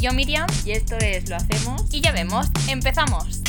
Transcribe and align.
yo 0.00 0.12
Miriam 0.12 0.46
y 0.64 0.72
esto 0.72 0.96
es 0.96 1.28
Lo 1.28 1.36
Hacemos 1.36 1.82
y 1.92 2.00
ya 2.00 2.10
vemos, 2.12 2.46
empezamos. 2.70 3.42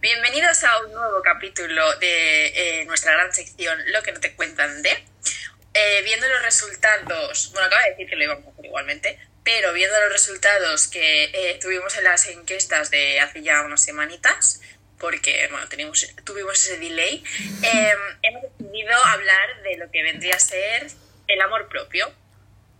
Bienvenidos 0.00 0.62
a 0.62 0.78
un 0.84 0.92
nuevo 0.92 1.20
capítulo 1.22 1.96
de 1.96 2.46
eh, 2.46 2.84
nuestra 2.84 3.12
gran 3.12 3.32
sección 3.32 3.76
Lo 3.92 4.02
que 4.02 4.12
no 4.12 4.20
te 4.20 4.34
cuentan 4.36 4.82
de. 4.82 4.90
Eh, 5.74 6.02
viendo 6.04 6.28
los 6.28 6.42
resultados, 6.42 7.50
bueno, 7.52 7.66
acaba 7.66 7.82
de 7.82 7.90
decir 7.90 8.08
que 8.08 8.14
lo 8.14 8.22
íbamos 8.22 8.46
a 8.46 8.50
hacer 8.50 8.66
igualmente, 8.66 9.18
pero 9.42 9.72
viendo 9.72 9.98
los 9.98 10.12
resultados 10.12 10.86
que 10.86 11.24
eh, 11.24 11.58
tuvimos 11.60 11.96
en 11.96 12.04
las 12.04 12.28
encuestas 12.28 12.92
de 12.92 13.18
hace 13.18 13.42
ya 13.42 13.62
unas 13.62 13.82
semanitas, 13.82 14.60
porque 15.00 15.48
bueno, 15.50 15.68
tenemos, 15.68 16.06
tuvimos 16.22 16.54
ese 16.54 16.78
delay, 16.78 17.24
hemos 18.22 18.42
decidido 18.58 19.04
hablar 19.06 19.62
de 19.64 19.76
lo 19.76 19.90
que 19.90 20.04
vendría 20.04 20.36
a 20.36 20.40
ser 20.40 20.86
el 21.26 21.40
amor 21.40 21.68
propio. 21.68 22.14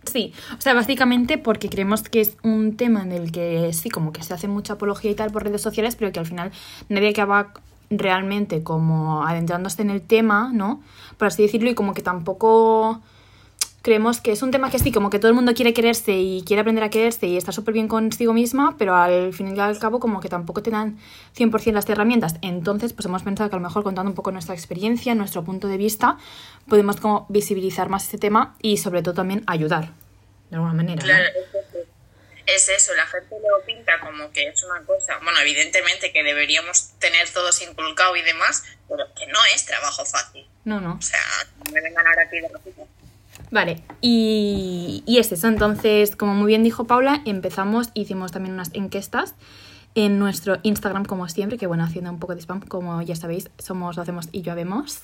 Sí, 0.05 0.33
o 0.57 0.61
sea, 0.61 0.73
básicamente 0.73 1.37
porque 1.37 1.69
creemos 1.69 2.01
que 2.01 2.21
es 2.21 2.37
un 2.43 2.75
tema 2.75 3.03
en 3.03 3.11
el 3.11 3.31
que 3.31 3.71
sí, 3.71 3.89
como 3.89 4.11
que 4.11 4.23
se 4.23 4.33
hace 4.33 4.47
mucha 4.47 4.73
apología 4.73 5.11
y 5.11 5.15
tal 5.15 5.31
por 5.31 5.43
redes 5.43 5.61
sociales, 5.61 5.95
pero 5.95 6.11
que 6.11 6.19
al 6.19 6.25
final 6.25 6.51
nadie 6.89 7.09
acaba 7.09 7.53
realmente 7.91 8.63
como 8.63 9.25
adentrándose 9.25 9.81
en 9.81 9.91
el 9.91 10.01
tema, 10.01 10.51
¿no? 10.53 10.81
Por 11.17 11.27
así 11.27 11.43
decirlo, 11.43 11.69
y 11.69 11.75
como 11.75 11.93
que 11.93 12.01
tampoco 12.01 13.01
creemos 13.81 14.21
que 14.21 14.31
es 14.31 14.41
un 14.41 14.51
tema 14.51 14.69
que 14.69 14.79
sí, 14.79 14.91
como 14.91 15.09
que 15.09 15.19
todo 15.19 15.29
el 15.29 15.33
mundo 15.33 15.53
quiere 15.53 15.73
quererse 15.73 16.13
y 16.13 16.43
quiere 16.43 16.61
aprender 16.61 16.83
a 16.83 16.89
quererse 16.89 17.27
y 17.27 17.37
está 17.37 17.51
súper 17.51 17.73
bien 17.73 17.87
consigo 17.87 18.33
misma, 18.33 18.75
pero 18.77 18.95
al 18.95 19.33
fin 19.33 19.55
y 19.55 19.59
al 19.59 19.79
cabo 19.79 19.99
como 19.99 20.19
que 20.19 20.29
tampoco 20.29 20.61
te 20.61 20.71
dan 20.71 20.99
100% 21.35 21.73
las 21.73 21.89
herramientas. 21.89 22.35
Entonces, 22.41 22.93
pues 22.93 23.05
hemos 23.05 23.23
pensado 23.23 23.49
que 23.49 23.55
a 23.55 23.59
lo 23.59 23.65
mejor 23.65 23.83
contando 23.83 24.09
un 24.09 24.15
poco 24.15 24.31
nuestra 24.31 24.53
experiencia, 24.53 25.15
nuestro 25.15 25.43
punto 25.43 25.67
de 25.67 25.77
vista, 25.77 26.17
podemos 26.67 26.97
como 26.97 27.25
visibilizar 27.29 27.89
más 27.89 28.05
este 28.05 28.17
tema 28.17 28.55
y 28.61 28.77
sobre 28.77 29.01
todo 29.01 29.15
también 29.15 29.43
ayudar, 29.47 29.91
de 30.49 30.57
alguna 30.57 30.73
manera. 30.73 31.01
Claro, 31.01 31.25
es 32.45 32.69
eso, 32.69 32.93
la 32.95 33.05
gente 33.05 33.35
lo 33.39 33.65
pinta 33.65 33.99
como 33.99 34.31
que 34.31 34.47
es 34.47 34.63
una 34.63 34.85
cosa, 34.85 35.17
bueno, 35.23 35.39
evidentemente 35.39 36.11
que 36.11 36.23
deberíamos 36.23 36.91
tener 36.99 37.29
todos 37.29 37.61
inculcado 37.61 38.15
y 38.15 38.21
demás, 38.21 38.63
pero 38.89 39.05
que 39.15 39.25
no 39.27 39.39
es 39.55 39.65
trabajo 39.65 40.05
fácil. 40.05 40.45
No, 40.65 40.81
no. 40.81 40.95
O 40.95 41.01
sea, 41.01 41.19
no 41.63 41.71
me 41.71 41.81
vengan 41.81 42.05
ahora 42.05 42.23
aquí 42.23 42.39
de 42.39 42.49
Vale, 43.51 43.83
y, 43.99 45.03
y 45.05 45.17
es 45.19 45.31
eso. 45.31 45.47
Entonces, 45.47 46.15
como 46.15 46.33
muy 46.33 46.47
bien 46.47 46.63
dijo 46.63 46.85
Paula, 46.85 47.21
empezamos, 47.25 47.89
hicimos 47.93 48.31
también 48.31 48.53
unas 48.53 48.73
encuestas 48.73 49.35
en 49.93 50.19
nuestro 50.19 50.57
Instagram, 50.63 51.05
como 51.05 51.27
siempre, 51.27 51.57
que 51.57 51.67
bueno, 51.67 51.83
haciendo 51.83 52.11
un 52.11 52.19
poco 52.19 52.33
de 52.33 52.41
spam, 52.41 52.61
como 52.61 53.01
ya 53.01 53.15
sabéis, 53.15 53.49
somos 53.57 53.95
Lo 53.95 54.03
Hacemos 54.03 54.29
y 54.31 54.41
Yo 54.41 54.51
Habemos, 54.51 54.99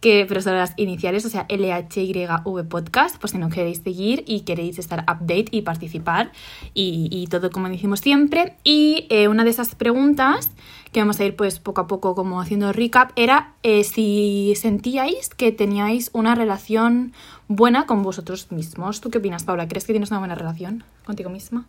que 0.00 0.26
pero 0.28 0.42
son 0.42 0.56
las 0.56 0.74
iniciales, 0.76 1.24
o 1.24 1.28
sea, 1.30 1.46
LHYV 1.48 2.68
Podcast, 2.68 3.18
pues 3.18 3.32
si 3.32 3.38
no 3.38 3.48
queréis 3.48 3.78
seguir 3.78 4.24
y 4.26 4.40
queréis 4.40 4.78
estar 4.78 5.00
update 5.02 5.46
y 5.50 5.62
participar 5.62 6.32
y, 6.74 7.08
y 7.10 7.26
todo 7.28 7.50
como 7.50 7.68
decimos 7.68 8.00
siempre. 8.00 8.56
Y 8.64 9.06
eh, 9.10 9.28
una 9.28 9.44
de 9.44 9.50
esas 9.50 9.74
preguntas 9.74 10.50
que 10.92 11.00
vamos 11.00 11.20
a 11.20 11.24
ir 11.24 11.36
pues 11.36 11.58
poco 11.58 11.82
a 11.82 11.86
poco 11.86 12.14
como 12.14 12.40
haciendo 12.40 12.72
recap 12.72 13.12
era 13.16 13.54
eh, 13.62 13.84
si 13.84 14.54
sentíais 14.56 15.28
que 15.30 15.52
teníais 15.52 16.10
una 16.12 16.34
relación 16.34 17.12
buena 17.46 17.86
con 17.86 18.02
vosotros 18.02 18.50
mismos. 18.52 19.00
¿Tú 19.00 19.10
qué 19.10 19.18
opinas, 19.18 19.44
Paula? 19.44 19.68
¿Crees 19.68 19.84
que 19.84 19.92
tienes 19.92 20.10
una 20.10 20.18
buena 20.18 20.34
relación 20.34 20.84
contigo 21.04 21.30
misma? 21.30 21.66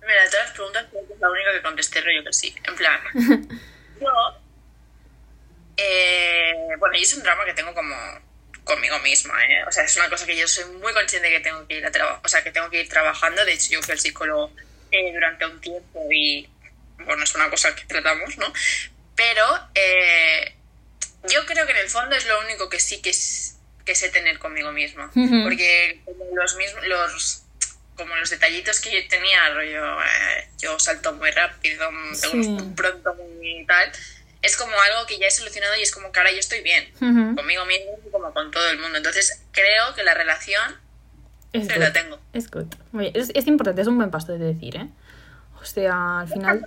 Mira, 0.00 0.20
todas 0.30 0.46
las 0.46 0.54
preguntas, 0.54 0.86
la 1.20 1.30
única 1.30 1.52
que 1.52 1.62
contesté 1.62 2.00
rollo 2.00 2.24
que 2.24 2.32
sí. 2.32 2.54
En 2.64 2.74
plan, 2.74 3.00
yo. 4.00 4.10
Eh, 5.76 6.54
bueno, 6.78 6.96
y 6.96 7.02
es 7.02 7.14
un 7.14 7.22
drama 7.22 7.44
que 7.44 7.54
tengo 7.54 7.72
como 7.72 7.94
conmigo 8.64 8.98
misma, 9.00 9.34
¿eh? 9.46 9.64
O 9.66 9.72
sea, 9.72 9.84
es 9.84 9.96
una 9.96 10.10
cosa 10.10 10.26
que 10.26 10.36
yo 10.36 10.46
soy 10.46 10.64
muy 10.76 10.92
consciente 10.92 11.30
que 11.30 11.40
tengo 11.40 11.66
que 11.66 11.78
ir 11.78 11.86
a 11.86 11.90
trabajar, 11.90 12.20
o 12.22 12.28
sea, 12.28 12.42
que 12.42 12.50
tengo 12.50 12.68
que 12.68 12.82
ir 12.82 12.88
trabajando. 12.88 13.44
De 13.44 13.54
hecho, 13.54 13.70
yo 13.70 13.82
fui 13.82 13.92
al 13.92 13.98
psicólogo 13.98 14.52
eh, 14.90 15.12
durante 15.12 15.46
un 15.46 15.60
tiempo 15.60 16.06
y, 16.10 16.48
bueno, 17.04 17.24
es 17.24 17.34
una 17.34 17.48
cosa 17.48 17.74
que 17.74 17.84
tratamos, 17.86 18.36
¿no? 18.36 18.52
Pero 19.16 19.44
eh, 19.74 20.54
yo 21.30 21.44
creo 21.46 21.66
que 21.66 21.72
en 21.72 21.78
el 21.78 21.88
fondo 21.88 22.14
es 22.14 22.26
lo 22.26 22.40
único 22.40 22.68
que 22.68 22.78
sí 22.78 23.00
que, 23.00 23.12
que 23.84 23.94
sé 23.94 24.10
tener 24.10 24.38
conmigo 24.38 24.70
misma. 24.72 25.10
Porque 25.14 26.02
los 26.34 26.56
mismos, 26.56 26.86
los 26.86 27.42
como 27.98 28.16
los 28.16 28.30
detallitos 28.30 28.80
que 28.80 28.90
yo 28.90 29.08
tenía, 29.08 29.50
rollo, 29.52 30.00
eh, 30.00 30.48
yo 30.56 30.78
salto 30.78 31.12
muy 31.12 31.30
rápido, 31.30 31.90
sí. 32.14 32.56
pronto 32.74 33.14
muy 33.14 33.66
tal, 33.66 33.92
es 34.40 34.56
como 34.56 34.72
algo 34.72 35.06
que 35.06 35.18
ya 35.18 35.26
he 35.26 35.30
solucionado 35.30 35.74
y 35.76 35.82
es 35.82 35.92
como 35.92 36.10
que 36.10 36.20
ahora 36.20 36.32
yo 36.32 36.38
estoy 36.38 36.62
bien, 36.62 36.90
conmigo 36.98 37.66
mismo 37.66 37.98
y 38.06 38.10
como 38.10 38.32
con 38.32 38.50
todo 38.50 38.70
el 38.70 38.78
mundo. 38.78 38.96
Entonces 38.96 39.42
creo 39.50 39.94
que 39.94 40.04
la 40.04 40.14
relación 40.14 40.76
es 41.52 41.66
se 41.66 41.78
la 41.78 41.92
tengo. 41.92 42.18
Es 42.32 42.50
good. 42.50 42.66
Es, 43.14 43.30
es, 43.34 43.46
importante, 43.46 43.82
es 43.82 43.88
un 43.88 43.96
buen 43.96 44.10
paso 44.10 44.32
de 44.32 44.38
decir, 44.38 44.76
¿eh? 44.76 44.88
O 45.60 45.64
sea, 45.64 46.20
al 46.20 46.28
final... 46.28 46.66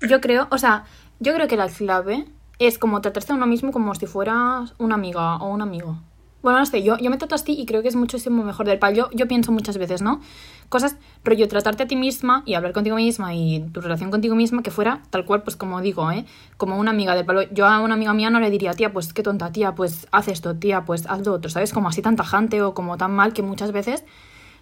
Yo 0.00 0.20
creo, 0.20 0.48
o 0.50 0.58
sea, 0.58 0.84
yo 1.20 1.32
creo 1.32 1.46
que 1.46 1.56
la 1.56 1.68
clave 1.68 2.26
es 2.58 2.78
como 2.78 3.00
tratarse 3.00 3.32
a 3.32 3.36
uno 3.36 3.46
mismo 3.46 3.72
como 3.72 3.94
si 3.94 4.06
fueras 4.06 4.74
una 4.78 4.96
amiga 4.96 5.36
o 5.36 5.48
un 5.48 5.62
amigo. 5.62 6.02
Bueno, 6.42 6.58
no 6.58 6.66
sé, 6.66 6.82
yo, 6.82 6.98
yo 6.98 7.08
me 7.08 7.18
trato 7.18 7.36
así 7.36 7.52
y 7.52 7.66
creo 7.66 7.82
que 7.82 7.88
es 7.88 7.94
muchísimo 7.94 8.42
mejor 8.42 8.66
del 8.66 8.80
pal. 8.80 8.94
Yo, 8.94 9.08
yo 9.12 9.28
pienso 9.28 9.52
muchas 9.52 9.78
veces, 9.78 10.02
¿no? 10.02 10.20
Cosas, 10.68 10.96
rollo, 11.22 11.46
tratarte 11.46 11.84
a 11.84 11.86
ti 11.86 11.94
misma 11.94 12.42
y 12.46 12.54
hablar 12.54 12.72
contigo 12.72 12.96
misma 12.96 13.32
y 13.32 13.60
tu 13.72 13.80
relación 13.80 14.10
contigo 14.10 14.34
misma 14.34 14.62
que 14.62 14.72
fuera 14.72 15.02
tal 15.10 15.24
cual, 15.24 15.44
pues 15.44 15.54
como 15.54 15.80
digo, 15.80 16.10
¿eh? 16.10 16.24
Como 16.56 16.78
una 16.78 16.90
amiga 16.90 17.14
del 17.14 17.24
palo. 17.24 17.42
Yo 17.52 17.66
a 17.66 17.78
una 17.78 17.94
amiga 17.94 18.12
mía 18.12 18.28
no 18.30 18.40
le 18.40 18.50
diría, 18.50 18.74
tía, 18.74 18.92
pues 18.92 19.12
qué 19.12 19.22
tonta, 19.22 19.52
tía, 19.52 19.76
pues 19.76 20.08
haz 20.10 20.26
esto, 20.26 20.56
tía, 20.56 20.84
pues 20.84 21.06
haz 21.06 21.24
lo 21.24 21.34
otro, 21.34 21.48
¿sabes? 21.48 21.72
Como 21.72 21.88
así 21.88 22.02
tan 22.02 22.16
tajante 22.16 22.60
o 22.60 22.74
como 22.74 22.96
tan 22.96 23.12
mal 23.12 23.32
que 23.32 23.42
muchas 23.42 23.70
veces 23.70 24.04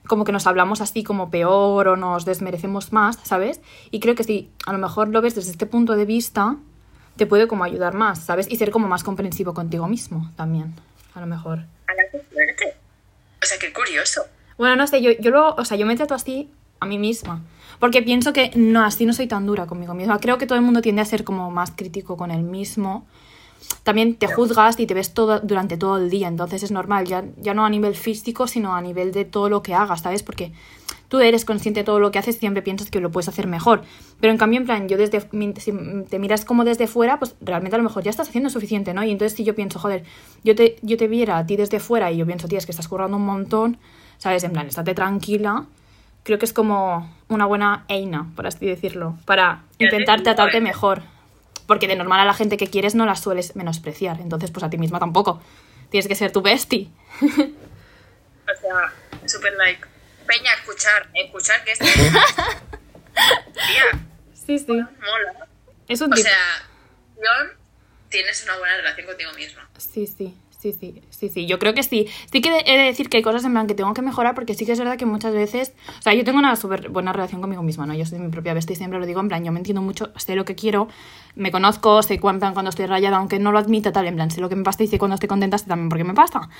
como 0.06 0.24
que 0.24 0.32
nos 0.32 0.46
hablamos 0.46 0.80
así 0.80 1.04
como 1.04 1.30
peor 1.30 1.88
o 1.88 1.96
nos 1.96 2.24
desmerecemos 2.24 2.92
más, 2.92 3.18
¿sabes? 3.22 3.60
Y 3.90 4.00
creo 4.00 4.14
que 4.14 4.24
si 4.24 4.50
a 4.66 4.72
lo 4.72 4.78
mejor 4.78 5.08
lo 5.08 5.20
ves 5.20 5.34
desde 5.34 5.50
este 5.50 5.66
punto 5.66 5.94
de 5.94 6.06
vista, 6.06 6.56
te 7.16 7.26
puede 7.26 7.46
como 7.46 7.64
ayudar 7.64 7.94
más, 7.94 8.18
¿sabes? 8.18 8.50
Y 8.50 8.56
ser 8.56 8.70
como 8.70 8.88
más 8.88 9.04
comprensivo 9.04 9.54
contigo 9.54 9.88
mismo 9.88 10.30
también 10.36 10.74
a 11.14 11.20
lo 11.20 11.26
mejor. 11.26 11.60
A 11.86 11.94
la 11.94 12.10
suerte. 12.10 12.74
O 13.42 13.46
sea, 13.46 13.58
qué 13.58 13.72
curioso. 13.72 14.22
Bueno, 14.58 14.76
no 14.76 14.86
sé, 14.86 15.00
yo, 15.02 15.12
yo 15.12 15.30
lo, 15.30 15.54
o 15.54 15.64
sea, 15.64 15.76
yo 15.76 15.86
me 15.86 15.96
trato 15.96 16.14
así 16.14 16.50
a 16.80 16.86
mí 16.86 16.98
misma. 16.98 17.42
Porque 17.78 18.02
pienso 18.02 18.32
que 18.32 18.50
no, 18.54 18.84
así 18.84 19.06
no 19.06 19.12
soy 19.12 19.26
tan 19.26 19.46
dura 19.46 19.66
conmigo 19.66 19.94
misma. 19.94 20.18
Creo 20.18 20.36
que 20.36 20.46
todo 20.46 20.58
el 20.58 20.64
mundo 20.64 20.82
tiende 20.82 21.00
a 21.00 21.06
ser 21.06 21.24
como 21.24 21.50
más 21.50 21.70
crítico 21.70 22.16
con 22.16 22.30
el 22.30 22.42
mismo. 22.42 23.06
También 23.82 24.16
te 24.16 24.26
juzgas 24.26 24.78
y 24.78 24.86
te 24.86 24.94
ves 24.94 25.14
todo 25.14 25.40
durante 25.40 25.76
todo 25.76 25.98
el 25.98 26.10
día, 26.10 26.28
entonces 26.28 26.62
es 26.62 26.70
normal, 26.70 27.06
ya, 27.06 27.24
ya 27.36 27.54
no 27.54 27.64
a 27.64 27.70
nivel 27.70 27.94
físico, 27.94 28.46
sino 28.46 28.74
a 28.74 28.80
nivel 28.80 29.12
de 29.12 29.24
todo 29.24 29.48
lo 29.48 29.62
que 29.62 29.74
hagas, 29.74 30.00
¿sabes? 30.00 30.22
Porque 30.22 30.52
tú 31.10 31.18
eres 31.18 31.44
consciente 31.44 31.80
de 31.80 31.84
todo 31.84 31.98
lo 31.98 32.12
que 32.12 32.20
haces, 32.20 32.38
siempre 32.38 32.62
piensas 32.62 32.88
que 32.88 33.00
lo 33.00 33.10
puedes 33.10 33.28
hacer 33.28 33.48
mejor. 33.48 33.82
Pero 34.20 34.30
en 34.30 34.38
cambio, 34.38 34.60
en 34.60 34.66
plan, 34.66 34.88
yo 34.88 34.96
desde, 34.96 35.20
si 35.20 35.72
te 36.08 36.18
miras 36.20 36.44
como 36.44 36.64
desde 36.64 36.86
fuera, 36.86 37.18
pues 37.18 37.34
realmente 37.40 37.74
a 37.74 37.78
lo 37.78 37.82
mejor 37.82 38.04
ya 38.04 38.10
estás 38.10 38.28
haciendo 38.28 38.48
suficiente, 38.48 38.94
¿no? 38.94 39.02
Y 39.02 39.10
entonces 39.10 39.36
si 39.36 39.42
yo 39.42 39.56
pienso, 39.56 39.80
joder, 39.80 40.04
yo 40.44 40.54
te, 40.54 40.76
yo 40.82 40.96
te 40.96 41.08
viera 41.08 41.36
a 41.36 41.44
ti 41.44 41.56
desde 41.56 41.80
fuera 41.80 42.12
y 42.12 42.16
yo 42.16 42.26
pienso, 42.26 42.46
tía, 42.46 42.58
es 42.58 42.64
que 42.64 42.70
estás 42.70 42.86
currando 42.86 43.16
un 43.16 43.26
montón, 43.26 43.78
¿sabes? 44.18 44.44
En 44.44 44.52
plan, 44.52 44.68
estate 44.68 44.94
tranquila. 44.94 45.66
Creo 46.22 46.38
que 46.38 46.44
es 46.44 46.52
como 46.52 47.12
una 47.28 47.44
buena 47.44 47.84
eina, 47.88 48.30
por 48.36 48.46
así 48.46 48.64
decirlo, 48.64 49.16
para 49.24 49.64
intentar 49.80 50.22
tratarte 50.22 50.60
mejor. 50.60 51.02
Porque 51.66 51.88
de 51.88 51.96
normal 51.96 52.20
a 52.20 52.24
la 52.24 52.34
gente 52.34 52.56
que 52.56 52.68
quieres 52.68 52.94
no 52.94 53.04
la 53.04 53.16
sueles 53.16 53.56
menospreciar. 53.56 54.20
Entonces, 54.20 54.52
pues 54.52 54.62
a 54.62 54.70
ti 54.70 54.78
misma 54.78 55.00
tampoco. 55.00 55.40
Tienes 55.88 56.06
que 56.06 56.14
ser 56.14 56.30
tu 56.30 56.40
bestie. 56.40 56.88
o 57.20 57.26
sea, 58.60 59.26
super 59.26 59.52
like 59.56 59.90
Peña, 60.30 60.52
escuchar, 60.54 61.08
escuchar 61.12 61.64
que 61.64 61.72
es. 61.72 61.78
Tía. 61.78 61.86
Sí, 64.32 64.58
sí. 64.60 64.66
Mola. 64.68 65.48
Es 65.88 66.00
un 66.00 66.12
o 66.12 66.16
sea, 66.16 66.32
John, 67.16 67.48
tienes 68.08 68.44
una 68.44 68.56
buena 68.58 68.76
relación 68.76 69.08
contigo 69.08 69.32
misma. 69.32 69.68
Sí, 69.76 70.06
sí. 70.06 70.36
Sí, 70.60 70.74
sí, 70.78 71.02
sí, 71.08 71.30
sí, 71.30 71.46
yo 71.46 71.58
creo 71.58 71.72
que 71.72 71.82
sí. 71.82 72.06
Sí 72.30 72.42
que 72.42 72.50
he 72.66 72.76
de 72.76 72.84
decir 72.84 73.08
que 73.08 73.16
hay 73.16 73.22
cosas 73.22 73.42
en 73.46 73.52
plan 73.52 73.66
que 73.66 73.74
tengo 73.74 73.94
que 73.94 74.02
mejorar 74.02 74.34
porque 74.34 74.52
sí 74.52 74.66
que 74.66 74.72
es 74.72 74.78
verdad 74.78 74.98
que 74.98 75.06
muchas 75.06 75.32
veces, 75.32 75.72
o 75.98 76.02
sea, 76.02 76.12
yo 76.12 76.22
tengo 76.22 76.38
una 76.38 76.54
súper 76.54 76.90
buena 76.90 77.14
relación 77.14 77.40
conmigo 77.40 77.62
misma, 77.62 77.86
¿no? 77.86 77.94
Yo 77.94 78.04
soy 78.04 78.18
mi 78.18 78.30
propia 78.30 78.52
bestia 78.52 78.74
y 78.74 78.76
siempre 78.76 79.00
lo 79.00 79.06
digo, 79.06 79.20
en 79.20 79.28
plan, 79.28 79.42
yo 79.42 79.52
me 79.52 79.58
entiendo 79.58 79.80
mucho, 79.80 80.12
sé 80.18 80.36
lo 80.36 80.44
que 80.44 80.54
quiero, 80.54 80.88
me 81.34 81.50
conozco, 81.50 82.02
sé 82.02 82.20
cuando, 82.20 82.52
cuando 82.52 82.68
estoy 82.68 82.84
rayada, 82.84 83.16
aunque 83.16 83.38
no 83.38 83.52
lo 83.52 83.58
admita 83.58 83.90
tal, 83.90 84.06
en 84.06 84.16
plan, 84.16 84.30
sé 84.30 84.42
lo 84.42 84.50
que 84.50 84.56
me 84.56 84.62
pasa 84.62 84.82
y 84.82 84.86
sé 84.86 84.98
cuando 84.98 85.14
estoy 85.14 85.30
contenta, 85.30 85.56
sé 85.56 85.64
también 85.66 85.88
por 85.88 85.96
qué 85.96 86.04
me 86.04 86.12
pasa. 86.12 86.50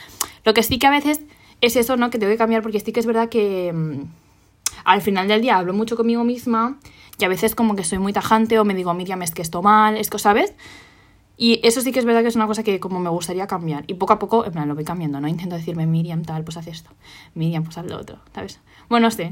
Lo 0.45 0.55
que 0.55 0.63
sí 0.63 0.79
que 0.79 0.87
a 0.87 0.91
veces 0.91 1.21
es 1.61 1.77
eso, 1.77 1.97
¿no? 1.97 2.11
Que 2.11 2.19
tengo 2.19 2.33
que 2.33 2.39
cambiar 2.39 2.63
porque 2.63 2.81
sí 2.81 2.93
que 2.93 3.01
es 3.01 3.07
verdad 3.07 3.29
que 3.29 3.73
mm, 3.73 4.03
al 4.85 5.03
final 5.03 5.29
del 5.29 5.43
día 5.43 5.57
hablo 5.57 5.73
mucho 5.73 5.97
conmigo 5.97 6.25
misma 6.25 6.79
y 7.19 7.25
a 7.25 7.29
veces 7.29 7.55
como 7.55 7.77
que 7.77 7.85
soy 7.85 7.99
muy 7.99 8.13
tajante 8.13 8.59
o 8.59 8.65
me 8.65 8.75
digo, 8.75 8.95
Miriam, 8.95 9.23
es 9.23 9.33
que 9.33 9.43
esto 9.43 9.63
mal, 9.63 9.97
es 9.97 10.11
que, 10.11 10.19
¿sabes? 10.19 10.55
Y 11.37 11.61
eso 11.67 11.81
sí 11.81 11.91
que 11.93 11.99
es 11.99 12.05
verdad 12.05 12.21
que 12.23 12.29
es 12.29 12.37
una 12.37 12.47
cosa 12.47 12.63
que 12.63 12.81
como 12.81 13.01
me 13.01 13.09
gustaría 13.09 13.47
cambiar. 13.47 13.85
Y 13.87 13.95
poco 13.95 14.13
a 14.13 14.19
poco, 14.19 14.45
en 14.45 14.53
plan, 14.53 14.69
lo 14.69 14.75
voy 14.75 14.85
cambiando, 14.85 15.21
¿no? 15.21 15.29
Intento 15.29 15.57
decirme, 15.57 15.87
Miriam, 15.87 16.23
tal, 16.23 16.45
pues 16.45 16.59
haz 16.59 16.67
esto. 16.67 16.91
Miriam, 17.35 17.65
pues 17.65 17.79
haz 17.79 17.87
lo 17.87 17.99
otro, 17.99 18.19
¿sabes? 18.35 18.61
Bueno, 18.89 19.11
sé. 19.11 19.31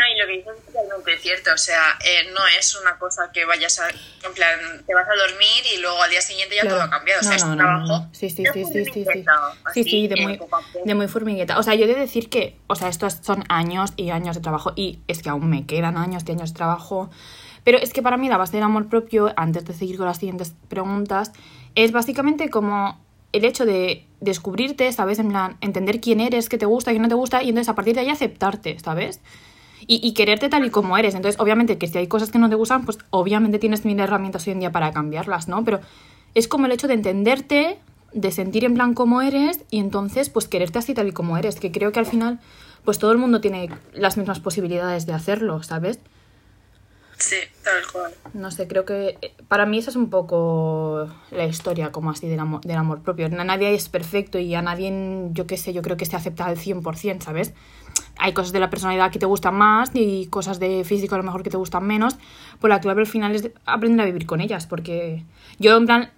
No, 0.00 0.14
y 0.14 0.18
lo 0.18 0.26
que 0.26 0.32
dices 0.38 0.52
es 0.58 0.72
totalmente 0.72 1.18
cierto, 1.18 1.50
o 1.54 1.58
sea, 1.58 1.98
eh, 2.04 2.30
no 2.32 2.40
es 2.58 2.74
una 2.76 2.98
cosa 2.98 3.30
que 3.32 3.44
vayas 3.44 3.78
a, 3.80 3.88
en 3.90 4.32
plan, 4.34 4.58
te 4.86 4.94
vas 4.94 5.06
a 5.06 5.14
dormir 5.14 5.62
y 5.74 5.80
luego 5.80 6.02
al 6.02 6.10
día 6.10 6.22
siguiente 6.22 6.54
ya 6.56 6.62
Claro. 6.62 6.76
todo 6.76 6.84
ha 6.86 6.90
cambiado, 6.90 7.20
o 7.20 7.22
sea, 7.22 7.30
No, 7.32 7.36
es 7.36 7.44
no, 7.44 7.56
trabajo 7.56 7.86
no. 7.86 8.08
Sí, 8.12 8.30
sí, 8.30 8.44
sí, 8.52 8.64
sí, 8.64 8.84
sí, 8.84 9.04
sí. 9.12 9.24
Sí, 9.74 9.84
sí, 9.84 10.08
de 10.08 10.16
muy, 10.16 10.40
de 10.84 10.94
muy 10.94 11.08
formigueta. 11.08 11.58
O 11.58 11.62
sea, 11.62 11.74
yo 11.74 11.84
he 11.84 11.88
de 11.88 11.94
decir 11.96 12.30
que, 12.30 12.56
o 12.66 12.74
sea, 12.74 12.88
estos 12.88 13.18
son 13.22 13.44
años 13.48 13.92
y 13.96 14.10
años 14.10 14.36
de 14.36 14.42
trabajo 14.42 14.72
y 14.76 15.00
es 15.08 15.22
que 15.22 15.28
aún 15.28 15.50
me 15.50 15.66
quedan 15.66 15.96
años 15.96 16.22
y 16.26 16.32
años 16.32 16.52
de 16.52 16.56
trabajo. 16.56 17.10
Pero 17.62 17.76
es 17.78 17.92
que 17.92 18.00
para 18.00 18.16
mí 18.16 18.28
la 18.28 18.38
base 18.38 18.56
del 18.56 18.62
amor 18.64 18.88
propio, 18.88 19.32
antes 19.36 19.64
de 19.66 19.74
seguir 19.74 19.98
con 19.98 20.06
las 20.06 20.16
siguientes 20.16 20.54
preguntas, 20.68 21.32
es 21.74 21.92
básicamente 21.92 22.48
como 22.48 22.98
el 23.32 23.44
hecho 23.44 23.64
de 23.66 24.06
descubrirte, 24.20 24.90
¿sabes? 24.92 25.18
En 25.18 25.28
plan, 25.28 25.56
entender 25.60 26.00
quién 26.00 26.20
eres, 26.20 26.48
qué 26.48 26.58
te 26.58 26.66
gusta, 26.66 26.92
qué 26.92 26.98
no 26.98 27.08
te 27.08 27.14
gusta, 27.14 27.42
y 27.42 27.50
entonces 27.50 27.68
a 27.68 27.74
partir 27.74 27.94
de 27.94 28.00
ahí 28.00 28.08
aceptarte, 28.08 28.78
¿sabes? 28.80 29.20
Y, 29.92 30.00
y 30.06 30.12
quererte 30.14 30.48
tal 30.48 30.64
y 30.64 30.70
como 30.70 30.96
eres. 30.96 31.16
Entonces, 31.16 31.40
obviamente, 31.40 31.76
que 31.76 31.88
si 31.88 31.98
hay 31.98 32.06
cosas 32.06 32.30
que 32.30 32.38
no 32.38 32.48
te 32.48 32.54
gustan, 32.54 32.84
pues 32.84 32.98
obviamente 33.10 33.58
tienes 33.58 33.84
mil 33.84 33.98
herramientas 33.98 34.46
hoy 34.46 34.52
en 34.52 34.60
día 34.60 34.70
para 34.70 34.92
cambiarlas, 34.92 35.48
¿no? 35.48 35.64
Pero 35.64 35.80
es 36.34 36.46
como 36.46 36.66
el 36.66 36.72
hecho 36.72 36.86
de 36.86 36.94
entenderte, 36.94 37.76
de 38.12 38.30
sentir 38.30 38.64
en 38.64 38.74
plan 38.74 38.94
cómo 38.94 39.20
eres 39.20 39.60
y 39.70 39.80
entonces, 39.80 40.30
pues 40.30 40.46
quererte 40.46 40.78
así 40.78 40.94
tal 40.94 41.08
y 41.08 41.12
como 41.12 41.36
eres. 41.38 41.56
Que 41.58 41.72
creo 41.72 41.90
que 41.90 41.98
al 41.98 42.06
final, 42.06 42.38
pues 42.84 42.98
todo 43.00 43.10
el 43.10 43.18
mundo 43.18 43.40
tiene 43.40 43.68
las 43.92 44.16
mismas 44.16 44.38
posibilidades 44.38 45.06
de 45.06 45.12
hacerlo, 45.12 45.62
¿sabes? 45.64 45.98
Sí, 47.18 47.36
tal 47.64 47.82
cual. 47.92 48.12
No 48.32 48.50
sé, 48.50 48.66
creo 48.66 48.84
que 48.86 49.18
eh, 49.20 49.34
para 49.48 49.66
mí 49.66 49.76
esa 49.78 49.90
es 49.90 49.96
un 49.96 50.08
poco 50.08 51.06
la 51.32 51.44
historia 51.44 51.92
como 51.92 52.10
así 52.10 52.28
del 52.28 52.38
amor, 52.40 52.62
del 52.62 52.76
amor 52.78 53.02
propio. 53.02 53.28
Na- 53.28 53.44
Nadie 53.44 53.74
es 53.74 53.88
perfecto 53.90 54.38
y 54.38 54.54
a 54.54 54.62
nadie, 54.62 54.90
yo 55.32 55.46
qué 55.46 55.58
sé, 55.58 55.72
yo 55.74 55.82
creo 55.82 55.98
que 55.98 56.06
se 56.06 56.16
acepta 56.16 56.46
al 56.46 56.56
100%, 56.56 57.20
¿sabes? 57.22 57.52
Hay 58.20 58.32
cosas 58.34 58.52
de 58.52 58.60
la 58.60 58.70
personalidad 58.70 59.10
que 59.10 59.18
te 59.18 59.26
gustan 59.26 59.54
más 59.56 59.90
y 59.94 60.26
cosas 60.26 60.60
de 60.60 60.84
físico 60.84 61.14
a 61.14 61.18
lo 61.18 61.24
mejor 61.24 61.42
que 61.42 61.50
te 61.50 61.56
gustan 61.56 61.86
menos. 61.86 62.16
Pues 62.60 62.68
la 62.68 62.80
clave 62.80 63.00
al 63.00 63.06
final 63.06 63.34
es 63.34 63.42
de- 63.44 63.54
aprender 63.66 64.02
a 64.02 64.06
vivir 64.06 64.26
con 64.26 64.40
ellas, 64.40 64.66
porque 64.66 65.24
yo 65.58 65.76
en 65.76 65.86
plan, 65.86 66.10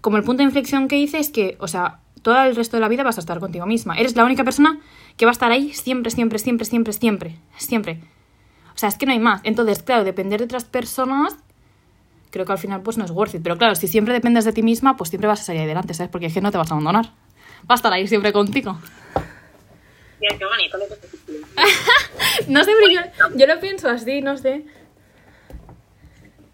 como 0.00 0.16
el 0.16 0.22
punto 0.24 0.38
de 0.38 0.44
inflexión 0.44 0.88
que 0.88 0.96
hice 0.98 1.18
es 1.18 1.30
que, 1.30 1.56
o 1.60 1.68
sea, 1.68 1.98
todo 2.22 2.40
el 2.44 2.54
resto 2.56 2.76
de 2.76 2.80
la 2.80 2.88
vida 2.88 3.02
vas 3.02 3.16
a 3.18 3.20
estar 3.20 3.38
contigo 3.40 3.66
misma. 3.66 3.96
Eres 3.98 4.14
la 4.16 4.24
única 4.24 4.44
persona 4.44 4.78
que 5.16 5.24
va 5.26 5.30
a 5.30 5.32
estar 5.32 5.50
ahí 5.50 5.72
siempre, 5.72 6.10
siempre, 6.10 6.38
siempre, 6.38 6.64
siempre, 6.64 6.92
siempre, 6.92 7.36
siempre. 7.56 8.00
O 8.74 8.78
sea, 8.78 8.88
es 8.88 8.96
que 8.96 9.06
no 9.06 9.12
hay 9.12 9.18
más. 9.18 9.40
Entonces, 9.44 9.82
claro, 9.82 10.04
depender 10.04 10.38
de 10.40 10.44
otras 10.46 10.64
personas, 10.64 11.36
creo 12.30 12.46
que 12.46 12.52
al 12.52 12.58
final 12.58 12.80
pues 12.80 12.96
no 12.96 13.04
es 13.04 13.10
worth 13.10 13.34
it. 13.34 13.42
Pero 13.42 13.58
claro, 13.58 13.74
si 13.74 13.88
siempre 13.88 14.14
dependes 14.14 14.44
de 14.44 14.52
ti 14.52 14.62
misma, 14.62 14.96
pues 14.96 15.10
siempre 15.10 15.28
vas 15.28 15.40
a 15.40 15.44
salir 15.44 15.62
adelante, 15.62 15.92
¿sabes? 15.94 16.10
Porque 16.10 16.26
es 16.26 16.32
que 16.34 16.40
no 16.40 16.50
te 16.50 16.58
vas 16.58 16.70
a 16.70 16.74
abandonar. 16.74 17.06
Va 17.68 17.74
a 17.74 17.74
estar 17.74 17.92
ahí 17.92 18.06
siempre 18.08 18.32
contigo. 18.32 18.78
Mira, 20.22 20.38
qué 20.38 20.44
bonito 20.44 20.78
lo 20.78 20.88
que 20.88 20.96
te 20.96 21.08
dices. 21.08 21.46
No 22.48 22.64
sé, 22.64 22.72
pero 22.80 22.92
yo, 22.92 23.36
yo 23.36 23.46
lo 23.46 23.60
pienso 23.60 23.88
así, 23.88 24.22
no 24.22 24.36
sé. 24.36 24.64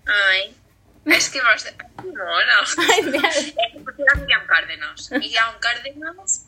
Ay, 0.07 0.57
es 1.05 1.29
que 1.29 1.41
vas 1.41 1.67
a... 1.67 2.03
Mona. 2.03 2.93
Ay, 2.93 3.03
mira. 3.03 3.29
Era 3.29 4.15
Miriam 4.21 4.47
Cárdenas. 4.47 5.11
Miriam 5.13 5.55
Cárdenas... 5.61 6.47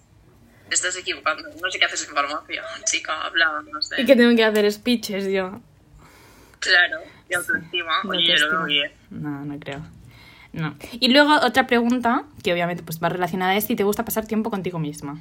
Te 0.68 0.74
estás 0.74 0.96
equivocando. 0.96 1.48
No 1.60 1.70
sé 1.70 1.78
qué 1.78 1.84
haces 1.84 2.08
en 2.08 2.14
farmacia. 2.14 2.64
Chica, 2.84 3.22
habla, 3.22 3.62
no 3.70 3.82
sé. 3.82 4.00
Y 4.00 4.06
que 4.06 4.16
tengo 4.16 4.34
que 4.34 4.44
hacer 4.44 4.70
speeches 4.72 5.26
yo. 5.26 5.60
Claro, 6.60 7.00
de 7.28 7.36
autoestima. 7.36 8.02
No 8.04 8.10
Oye, 8.10 8.36
bien. 8.66 8.92
No, 9.10 9.44
no 9.44 9.58
creo. 9.58 9.84
No. 10.52 10.76
Y 10.92 11.08
luego 11.08 11.34
otra 11.34 11.66
pregunta, 11.66 12.24
que 12.42 12.52
obviamente 12.52 12.82
pues 12.82 13.02
va 13.02 13.08
relacionada, 13.08 13.56
es 13.56 13.64
si 13.66 13.76
te 13.76 13.82
gusta 13.82 14.04
pasar 14.04 14.26
tiempo 14.26 14.50
contigo 14.50 14.78
misma. 14.78 15.20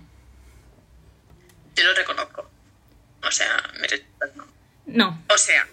Yo 1.76 1.84
lo 1.86 1.94
reconozco. 1.94 2.50
O 3.26 3.32
sea, 3.32 3.58
me 3.80 3.88
respetas, 3.88 4.32
¿no? 4.94 5.12
No. 5.12 5.24
O 5.30 5.38
sea, 5.38 5.68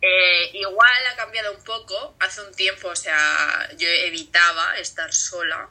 eh, 0.00 0.50
igual 0.54 1.06
ha 1.12 1.16
cambiado 1.16 1.52
un 1.52 1.62
poco. 1.64 2.16
Hace 2.20 2.42
un 2.42 2.54
tiempo, 2.54 2.88
o 2.88 2.96
sea, 2.96 3.68
yo 3.76 3.88
evitaba 3.88 4.78
estar 4.78 5.12
sola. 5.12 5.68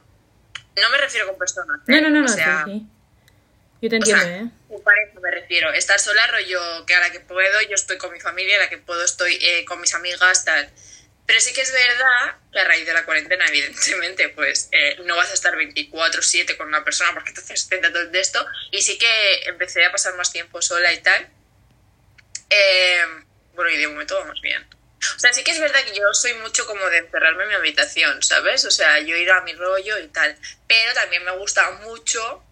No 0.76 0.90
me 0.90 0.98
refiero 0.98 1.26
con 1.26 1.38
personas. 1.38 1.80
No, 1.86 1.96
¿eh? 1.96 2.00
no, 2.00 2.10
no, 2.10 2.20
no, 2.20 2.26
O 2.26 2.28
sea, 2.28 2.64
sí, 2.66 2.72
sí. 2.72 2.86
Yo 3.80 3.90
te 3.90 3.96
o 3.96 3.98
entiendo, 3.98 4.24
sea, 4.24 4.38
¿eh? 4.38 4.50
pareja 4.82 5.20
me 5.20 5.30
refiero. 5.30 5.72
Estar 5.72 5.98
sola, 6.00 6.26
rollo, 6.28 6.86
que 6.86 6.94
a 6.94 7.00
la 7.00 7.12
que 7.12 7.20
puedo, 7.20 7.60
yo 7.62 7.74
estoy 7.74 7.98
con 7.98 8.12
mi 8.12 8.20
familia, 8.20 8.56
a 8.56 8.60
la 8.60 8.68
que 8.68 8.78
puedo, 8.78 9.04
estoy 9.04 9.38
eh, 9.40 9.64
con 9.64 9.80
mis 9.80 9.94
amigas, 9.94 10.44
tal. 10.44 10.70
Pero 11.26 11.40
sí 11.40 11.52
que 11.52 11.60
es 11.60 11.72
verdad 11.72 12.36
que 12.52 12.58
a 12.58 12.64
raíz 12.64 12.86
de 12.86 12.94
la 12.94 13.04
cuarentena, 13.04 13.46
evidentemente, 13.48 14.30
pues 14.30 14.68
eh, 14.72 14.96
no 15.04 15.14
vas 15.14 15.30
a 15.30 15.34
estar 15.34 15.54
24-7 15.54 16.56
con 16.56 16.68
una 16.68 16.84
persona 16.84 17.12
porque 17.12 17.30
entonces 17.30 17.68
te 17.68 17.78
todo 17.78 18.06
de 18.06 18.20
esto. 18.20 18.44
Y 18.72 18.82
sí 18.82 18.98
que 18.98 19.42
empecé 19.44 19.84
a 19.84 19.92
pasar 19.92 20.16
más 20.16 20.32
tiempo 20.32 20.60
sola 20.62 20.92
y 20.92 20.98
tal. 20.98 21.28
Eh, 22.50 23.00
bueno, 23.54 23.70
y 23.70 23.76
de 23.76 23.88
momento 23.88 24.16
vamos 24.16 24.40
bien. 24.40 24.66
O 25.16 25.18
sea, 25.18 25.32
sí 25.32 25.44
que 25.44 25.52
es 25.52 25.60
verdad 25.60 25.80
que 25.84 25.96
yo 25.96 26.02
soy 26.12 26.34
mucho 26.34 26.66
como 26.66 26.84
de 26.86 26.98
encerrarme 26.98 27.44
en 27.44 27.48
mi 27.50 27.54
habitación, 27.54 28.22
¿sabes? 28.22 28.64
O 28.64 28.70
sea, 28.70 28.98
yo 29.00 29.16
ir 29.16 29.30
a 29.30 29.42
mi 29.42 29.52
rollo 29.52 29.98
y 29.98 30.08
tal. 30.08 30.36
Pero 30.66 30.92
también 30.94 31.24
me 31.24 31.36
gusta 31.36 31.70
mucho 31.82 32.42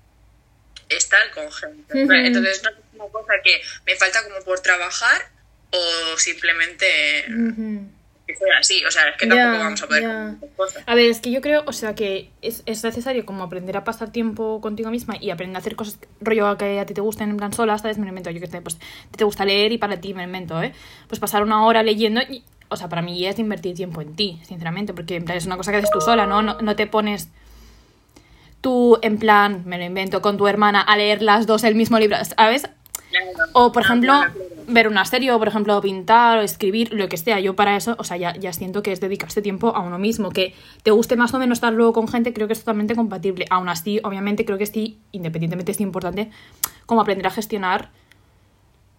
estar 0.88 1.30
con 1.32 1.50
gente. 1.52 2.00
Entonces 2.00 2.62
no 2.62 2.70
es 2.70 2.76
una 2.92 3.08
cosa 3.10 3.34
que 3.42 3.60
me 3.84 3.96
falta 3.96 4.22
como 4.24 4.42
por 4.44 4.60
trabajar 4.60 5.28
o 5.70 6.18
simplemente. 6.18 7.26
Que 8.26 8.34
así. 8.58 8.84
O 8.84 8.90
sea, 8.90 9.08
es 9.08 9.16
que 9.16 9.26
tampoco 9.26 9.52
Ya, 9.52 9.62
vamos 9.62 9.82
a 9.82 9.86
poder 9.86 10.36
cosas. 10.56 10.82
A 10.86 10.94
ver, 10.94 11.10
es 11.10 11.20
que 11.20 11.30
yo 11.30 11.40
creo, 11.40 11.62
o 11.66 11.72
sea, 11.72 11.94
que 11.94 12.30
es, 12.42 12.62
es 12.66 12.82
necesario 12.84 13.24
como 13.24 13.44
aprender 13.44 13.76
a 13.76 13.84
pasar 13.84 14.10
tiempo 14.10 14.60
contigo 14.60 14.90
misma 14.90 15.16
y 15.20 15.30
aprender 15.30 15.56
a 15.56 15.60
hacer 15.60 15.76
cosas 15.76 15.98
rollo 16.20 16.56
que 16.56 16.80
a 16.80 16.86
ti 16.86 16.94
te 16.94 17.00
gusten 17.00 17.30
en 17.30 17.36
plan 17.36 17.52
sola, 17.52 17.78
¿sabes? 17.78 17.98
Me 17.98 18.04
lo 18.04 18.08
invento, 18.08 18.30
yo 18.30 18.40
que 18.40 18.46
sé, 18.46 18.60
pues 18.60 18.78
te 19.16 19.24
gusta 19.24 19.44
leer 19.44 19.72
y 19.72 19.78
para 19.78 20.00
ti 20.00 20.14
me 20.14 20.22
lo 20.22 20.26
invento, 20.26 20.60
¿eh? 20.62 20.72
Pues 21.08 21.20
pasar 21.20 21.42
una 21.42 21.64
hora 21.64 21.82
leyendo 21.82 22.20
y, 22.22 22.42
o 22.68 22.76
sea, 22.76 22.88
para 22.88 23.02
mí 23.02 23.24
es 23.26 23.38
invertir 23.38 23.76
tiempo 23.76 24.00
en 24.00 24.14
ti, 24.16 24.40
sinceramente, 24.44 24.92
porque 24.92 25.16
en 25.16 25.24
plan 25.24 25.38
es 25.38 25.46
una 25.46 25.56
cosa 25.56 25.70
que 25.70 25.78
haces 25.78 25.90
tú 25.90 26.00
sola, 26.00 26.26
¿no? 26.26 26.42
No, 26.42 26.58
no 26.60 26.76
te 26.76 26.86
pones 26.86 27.28
tú 28.60 28.98
en 29.02 29.18
plan, 29.18 29.62
me 29.66 29.78
lo 29.78 29.84
invento, 29.84 30.20
con 30.20 30.36
tu 30.36 30.48
hermana 30.48 30.80
a 30.80 30.96
leer 30.96 31.22
las 31.22 31.46
dos 31.46 31.62
el 31.62 31.76
mismo 31.76 31.98
libro, 31.98 32.16
¿sabes? 32.36 32.68
O, 33.52 33.72
por 33.72 33.82
ejemplo, 33.82 34.12
ver 34.66 34.88
una 34.88 35.04
serie, 35.04 35.32
o 35.32 35.38
por 35.38 35.48
ejemplo, 35.48 35.80
pintar, 35.80 36.38
o 36.38 36.42
escribir, 36.42 36.92
lo 36.92 37.08
que 37.08 37.16
sea. 37.16 37.40
Yo 37.40 37.54
para 37.54 37.76
eso, 37.76 37.96
o 37.98 38.04
sea, 38.04 38.16
ya, 38.16 38.34
ya 38.36 38.52
siento 38.52 38.82
que 38.82 38.92
es 38.92 39.00
dedicarse 39.00 39.42
tiempo 39.42 39.74
a 39.74 39.80
uno 39.80 39.98
mismo. 39.98 40.30
Que 40.30 40.54
te 40.82 40.90
guste 40.90 41.16
más 41.16 41.32
o 41.34 41.38
menos 41.38 41.56
estar 41.56 41.72
luego 41.72 41.92
con 41.92 42.08
gente, 42.08 42.32
creo 42.32 42.46
que 42.46 42.52
es 42.52 42.60
totalmente 42.60 42.94
compatible. 42.94 43.46
Aún 43.50 43.68
así, 43.68 44.00
obviamente, 44.02 44.44
creo 44.44 44.58
que 44.58 44.66
sí, 44.66 44.98
independientemente 45.12 45.72
es 45.72 45.80
importante, 45.80 46.30
como 46.84 47.00
aprender 47.00 47.26
a 47.26 47.30
gestionar 47.30 47.90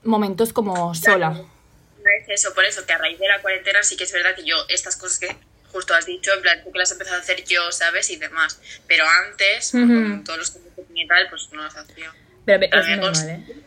momentos 0.03 0.53
como 0.53 0.95
sola. 0.95 1.29
No 1.31 2.13
es 2.21 2.29
eso, 2.29 2.53
por 2.53 2.63
eso 2.63 2.85
que 2.85 2.93
a 2.93 2.97
raíz 2.97 3.19
de 3.19 3.27
la 3.27 3.41
cuarentena 3.41 3.83
sí 3.83 3.97
que 3.97 4.05
es 4.05 4.13
verdad 4.13 4.35
que 4.35 4.45
yo 4.45 4.55
estas 4.69 4.95
cosas 4.95 5.19
que 5.19 5.35
justo 5.71 5.93
has 5.93 6.05
dicho, 6.05 6.31
en 6.33 6.41
plan, 6.41 6.63
tú 6.63 6.71
que 6.71 6.79
las 6.79 6.91
he 6.91 6.93
empezado 6.93 7.17
a 7.17 7.19
hacer 7.19 7.43
yo, 7.43 7.71
¿sabes? 7.71 8.09
Y 8.09 8.15
demás. 8.15 8.59
Pero 8.87 9.03
antes, 9.29 9.71
con 9.71 10.23
todos 10.23 10.39
los 10.39 10.51
que 10.51 10.59
y 10.93 11.07
tal, 11.07 11.29
pues 11.29 11.49
no 11.51 11.61
las 11.61 11.75
hacía. 11.75 12.11
Pero 12.45 12.59
ver, 12.59 12.69
es 12.73 12.97
normal, 12.97 13.29
¿eh? 13.29 13.66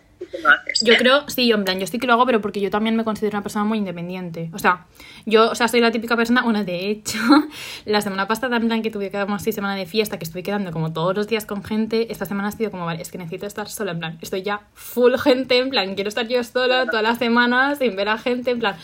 Yo 0.83 0.97
creo, 0.97 1.29
sí, 1.29 1.51
en 1.51 1.65
plan, 1.65 1.79
yo 1.79 1.87
sí 1.87 1.99
que 1.99 2.07
lo 2.07 2.15
hago, 2.15 2.27
pero 2.27 2.41
porque 2.41 2.61
yo 2.61 2.71
también 2.71 2.97
me 2.97 3.05
considero 3.05 3.37
una 3.37 3.43
persona 3.43 3.65
muy 3.65 3.79
independiente. 3.79 4.51
O 4.53 4.59
sea, 4.59 4.87
yo, 5.27 5.51
o 5.51 5.55
sea, 5.55 5.69
soy 5.69 5.81
la 5.81 5.91
típica 5.91 6.17
persona, 6.17 6.43
bueno, 6.43 6.65
de 6.65 6.91
hecho, 6.91 7.19
la 7.85 8.01
semana 8.01 8.27
pasada, 8.27 8.57
en 8.57 8.67
plan, 8.67 8.83
que 8.83 8.91
tuve 8.91 9.11
que 9.11 9.17
dar 9.17 9.31
así 9.31 9.53
semana 9.53 9.75
de 9.75 9.87
fiesta, 9.87 10.19
que 10.19 10.25
estuve 10.25 10.43
quedando 10.43 10.71
como 10.71 10.93
todos 10.93 11.15
los 11.17 11.27
días 11.29 11.47
con 11.47 11.63
gente, 11.65 12.13
esta 12.13 12.25
semana 12.25 12.49
ha 12.49 12.53
sido 12.53 12.71
como, 12.71 12.87
vale, 12.87 13.03
es 13.03 13.11
que 13.11 13.19
necesito 13.19 13.47
estar 13.47 13.69
sola, 13.69 13.93
en 13.93 13.99
plan, 13.99 14.19
estoy 14.21 14.43
ya 14.43 14.63
full 14.75 15.15
gente, 15.17 15.59
en 15.59 15.71
plan, 15.71 15.95
quiero 15.95 16.09
estar 16.09 16.27
yo 16.27 16.43
sola 16.45 16.87
todas 16.87 17.03
las 17.03 17.19
semanas 17.19 17.79
sin 17.79 17.97
ver 17.97 18.09
a 18.09 18.19
gente, 18.19 18.51
en 18.53 18.59
plan, 18.59 18.77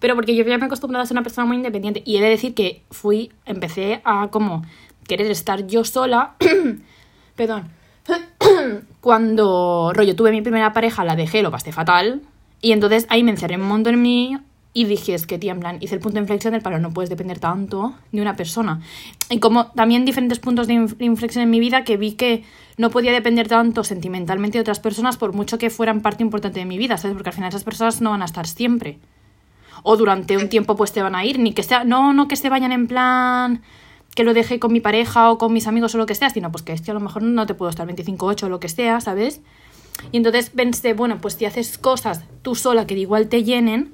pero 0.00 0.14
porque 0.14 0.34
yo 0.34 0.44
ya 0.44 0.58
me 0.58 0.64
he 0.64 0.66
acostumbrado 0.66 1.02
a 1.02 1.06
ser 1.06 1.14
una 1.14 1.22
persona 1.22 1.46
muy 1.46 1.56
independiente 1.56 2.02
y 2.04 2.16
he 2.16 2.20
de 2.20 2.28
decir 2.28 2.54
que 2.54 2.82
fui, 2.90 3.32
empecé 3.44 4.00
a 4.04 4.28
como 4.28 4.64
querer 5.06 5.30
estar 5.30 5.66
yo 5.66 5.84
sola, 5.84 6.34
perdón, 7.36 7.70
cuando 9.00 9.92
rollo 9.94 10.16
tuve 10.16 10.30
mi 10.32 10.42
primera 10.42 10.72
pareja, 10.72 11.04
la 11.04 11.16
dejé, 11.16 11.42
lo 11.42 11.50
pasé 11.50 11.72
fatal. 11.72 12.22
Y 12.62 12.72
entonces 12.72 13.06
ahí 13.10 13.22
me 13.22 13.30
encerré 13.30 13.56
un 13.56 13.62
montón 13.68 13.94
en 13.94 14.02
mí 14.02 14.38
y 14.72 14.84
dije, 14.84 15.14
es 15.14 15.26
que 15.26 15.38
tía, 15.38 15.52
en 15.52 15.60
plan, 15.60 15.78
hice 15.80 15.94
el 15.94 16.00
punto 16.00 16.16
de 16.16 16.20
inflexión 16.22 16.52
del 16.52 16.60
palo, 16.62 16.78
no 16.78 16.90
puedes 16.92 17.08
depender 17.08 17.38
tanto 17.38 17.94
de 18.12 18.20
una 18.20 18.36
persona. 18.36 18.80
Y 19.30 19.38
como 19.38 19.68
también 19.68 20.04
diferentes 20.04 20.38
puntos 20.38 20.66
de 20.66 20.74
inf- 20.74 20.96
inflexión 21.00 21.42
en 21.44 21.50
mi 21.50 21.60
vida 21.60 21.84
que 21.84 21.96
vi 21.96 22.12
que 22.12 22.44
no 22.76 22.90
podía 22.90 23.12
depender 23.12 23.48
tanto 23.48 23.84
sentimentalmente 23.84 24.58
de 24.58 24.62
otras 24.62 24.80
personas 24.80 25.16
por 25.16 25.32
mucho 25.32 25.56
que 25.56 25.70
fueran 25.70 26.02
parte 26.02 26.22
importante 26.22 26.60
de 26.60 26.66
mi 26.66 26.76
vida, 26.76 26.98
¿sabes? 26.98 27.14
Porque 27.14 27.30
al 27.30 27.34
final 27.34 27.48
esas 27.48 27.64
personas 27.64 28.00
no 28.02 28.10
van 28.10 28.22
a 28.22 28.26
estar 28.26 28.46
siempre. 28.46 28.98
O 29.82 29.96
durante 29.96 30.36
un 30.36 30.48
tiempo 30.48 30.76
pues 30.76 30.92
te 30.92 31.02
van 31.02 31.14
a 31.14 31.24
ir, 31.24 31.38
ni 31.38 31.52
que 31.52 31.62
sea, 31.62 31.84
no, 31.84 32.12
no 32.12 32.28
que 32.28 32.36
se 32.36 32.50
vayan 32.50 32.72
en 32.72 32.86
plan 32.86 33.62
que 34.16 34.24
lo 34.24 34.34
deje 34.34 34.58
con 34.58 34.72
mi 34.72 34.80
pareja 34.80 35.30
o 35.30 35.38
con 35.38 35.52
mis 35.52 35.68
amigos 35.68 35.94
o 35.94 35.98
lo 35.98 36.06
que 36.06 36.14
sea, 36.14 36.30
sino 36.30 36.50
pues 36.50 36.64
que 36.64 36.72
es 36.72 36.80
que 36.80 36.90
a 36.90 36.94
lo 36.94 37.00
mejor 37.00 37.22
no 37.22 37.46
te 37.46 37.54
puedo 37.54 37.70
estar 37.70 37.86
25-8 37.86 38.44
o 38.44 38.48
lo 38.48 38.58
que 38.58 38.70
sea, 38.70 39.00
¿sabes? 39.00 39.42
Y 40.10 40.16
entonces 40.16 40.50
pensé, 40.50 40.94
bueno, 40.94 41.18
pues 41.20 41.34
si 41.34 41.44
haces 41.44 41.78
cosas 41.78 42.24
tú 42.42 42.54
sola 42.54 42.86
que 42.86 42.94
de 42.94 43.02
igual 43.02 43.28
te 43.28 43.44
llenen, 43.44 43.92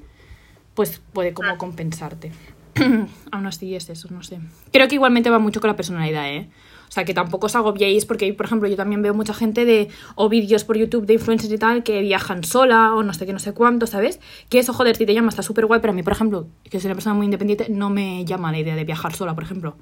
pues 0.74 1.02
puede 1.12 1.34
como 1.34 1.58
compensarte. 1.58 2.32
aún 3.32 3.46
así 3.46 3.74
es 3.74 3.90
eso, 3.90 4.08
no 4.10 4.22
sé. 4.22 4.38
Creo 4.72 4.86
que 4.88 4.94
igualmente 4.94 5.28
va 5.28 5.40
mucho 5.40 5.60
con 5.60 5.68
la 5.68 5.76
personalidad, 5.76 6.32
¿eh? 6.32 6.48
O 6.88 6.92
sea, 6.94 7.04
que 7.04 7.14
tampoco 7.14 7.46
os 7.46 7.56
agobiéis 7.56 8.04
porque, 8.04 8.32
por 8.34 8.46
ejemplo, 8.46 8.68
yo 8.68 8.76
también 8.76 9.02
veo 9.02 9.14
mucha 9.14 9.34
gente 9.34 9.64
de, 9.64 9.88
o 10.14 10.28
vídeos 10.28 10.62
por 10.64 10.76
YouTube 10.76 11.06
de 11.06 11.14
influencers 11.14 11.52
y 11.52 11.58
tal, 11.58 11.82
que 11.82 12.00
viajan 12.02 12.44
sola 12.44 12.94
o 12.94 13.02
no 13.02 13.12
sé 13.12 13.26
qué, 13.26 13.32
no 13.32 13.38
sé 13.38 13.54
cuánto, 13.54 13.86
¿sabes? 13.86 14.20
Que 14.50 14.58
eso, 14.58 14.72
joder, 14.72 14.94
si 14.94 15.06
te 15.06 15.14
llama, 15.14 15.30
está 15.30 15.42
súper 15.42 15.66
guay, 15.66 15.80
pero 15.80 15.92
a 15.92 15.96
mí, 15.96 16.02
por 16.02 16.12
ejemplo, 16.12 16.46
que 16.70 16.78
soy 16.78 16.88
una 16.88 16.94
persona 16.94 17.14
muy 17.14 17.24
independiente, 17.24 17.66
no 17.70 17.88
me 17.90 18.24
llama 18.26 18.52
la 18.52 18.58
idea 18.58 18.76
de 18.76 18.84
viajar 18.84 19.14
sola, 19.14 19.34
por 19.34 19.42
ejemplo. 19.42 19.74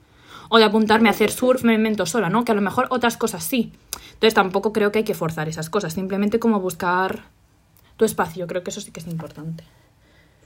O 0.52 0.58
de 0.58 0.64
apuntarme 0.64 1.08
a 1.08 1.12
hacer 1.12 1.30
surf, 1.30 1.62
me 1.62 1.74
invento 1.74 2.04
sola, 2.06 2.28
¿no? 2.28 2.44
Que 2.44 2.52
a 2.52 2.54
lo 2.54 2.60
mejor 2.60 2.88
otras 2.90 3.16
cosas 3.16 3.42
sí. 3.44 3.72
Entonces 4.14 4.34
tampoco 4.34 4.72
creo 4.72 4.92
que 4.92 4.98
hay 4.98 5.04
que 5.04 5.14
forzar 5.14 5.48
esas 5.48 5.70
cosas, 5.70 5.94
simplemente 5.94 6.38
como 6.38 6.60
buscar 6.60 7.20
tu 7.96 8.04
espacio, 8.04 8.46
creo 8.46 8.62
que 8.62 8.70
eso 8.70 8.80
sí 8.80 8.90
que 8.90 9.00
es 9.00 9.06
importante. 9.06 9.64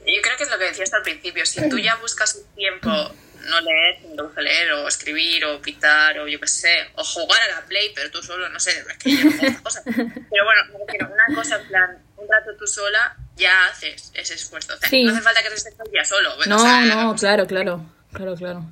Yo 0.07 0.21
creo 0.23 0.37
que 0.37 0.45
es 0.45 0.51
lo 0.51 0.59
que 0.59 0.65
decías 0.67 0.93
al 0.93 1.03
principio, 1.03 1.47
si 1.47 1.69
tú 1.69 1.79
ya 1.79 1.97
buscas 1.97 2.35
un 2.37 2.55
tiempo 2.55 2.89
no 2.91 3.61
leer, 3.61 3.99
no 4.15 4.31
leer, 4.41 4.73
o 4.73 4.89
escribir, 4.89 5.45
o 5.47 5.61
pitar, 5.61 6.19
o 6.19 6.29
yo 6.29 6.39
qué 6.41 6.47
sé, 6.47 6.75
o 6.97 7.05
jugar 7.05 7.39
a 7.51 7.61
la 7.61 7.67
Play, 7.67 7.93
pero 7.95 8.11
tú 8.11 8.23
solo, 8.23 8.49
no 8.49 8.61
sé, 8.61 8.71
es 8.71 8.99
que 8.99 9.17
yo 9.17 9.25
no 9.25 9.63
cosas. 9.63 9.83
Pero 9.85 10.45
bueno, 10.45 11.11
una 11.11 11.37
cosa 11.37 11.57
en 11.61 11.69
plan, 11.69 11.99
un 12.17 12.27
rato 12.29 12.51
tú 12.59 12.67
sola, 12.67 13.17
ya 13.37 13.67
haces 13.71 14.13
ese 14.15 14.35
esfuerzo. 14.35 14.75
O 14.75 14.77
sea, 14.77 14.89
Sí. 14.89 15.05
no 15.05 15.13
hace 15.13 15.23
falta 15.23 15.43
que 15.43 15.49
estés 15.49 15.75
todo 15.75 15.87
el 15.87 15.93
día 15.93 16.05
solo. 16.05 16.31
No, 16.47 16.57
o 16.57 16.59
sea, 16.59 16.85
no, 16.85 17.15
claro, 17.17 17.47
claro, 17.47 17.85
claro, 18.13 18.35
claro. 18.37 18.65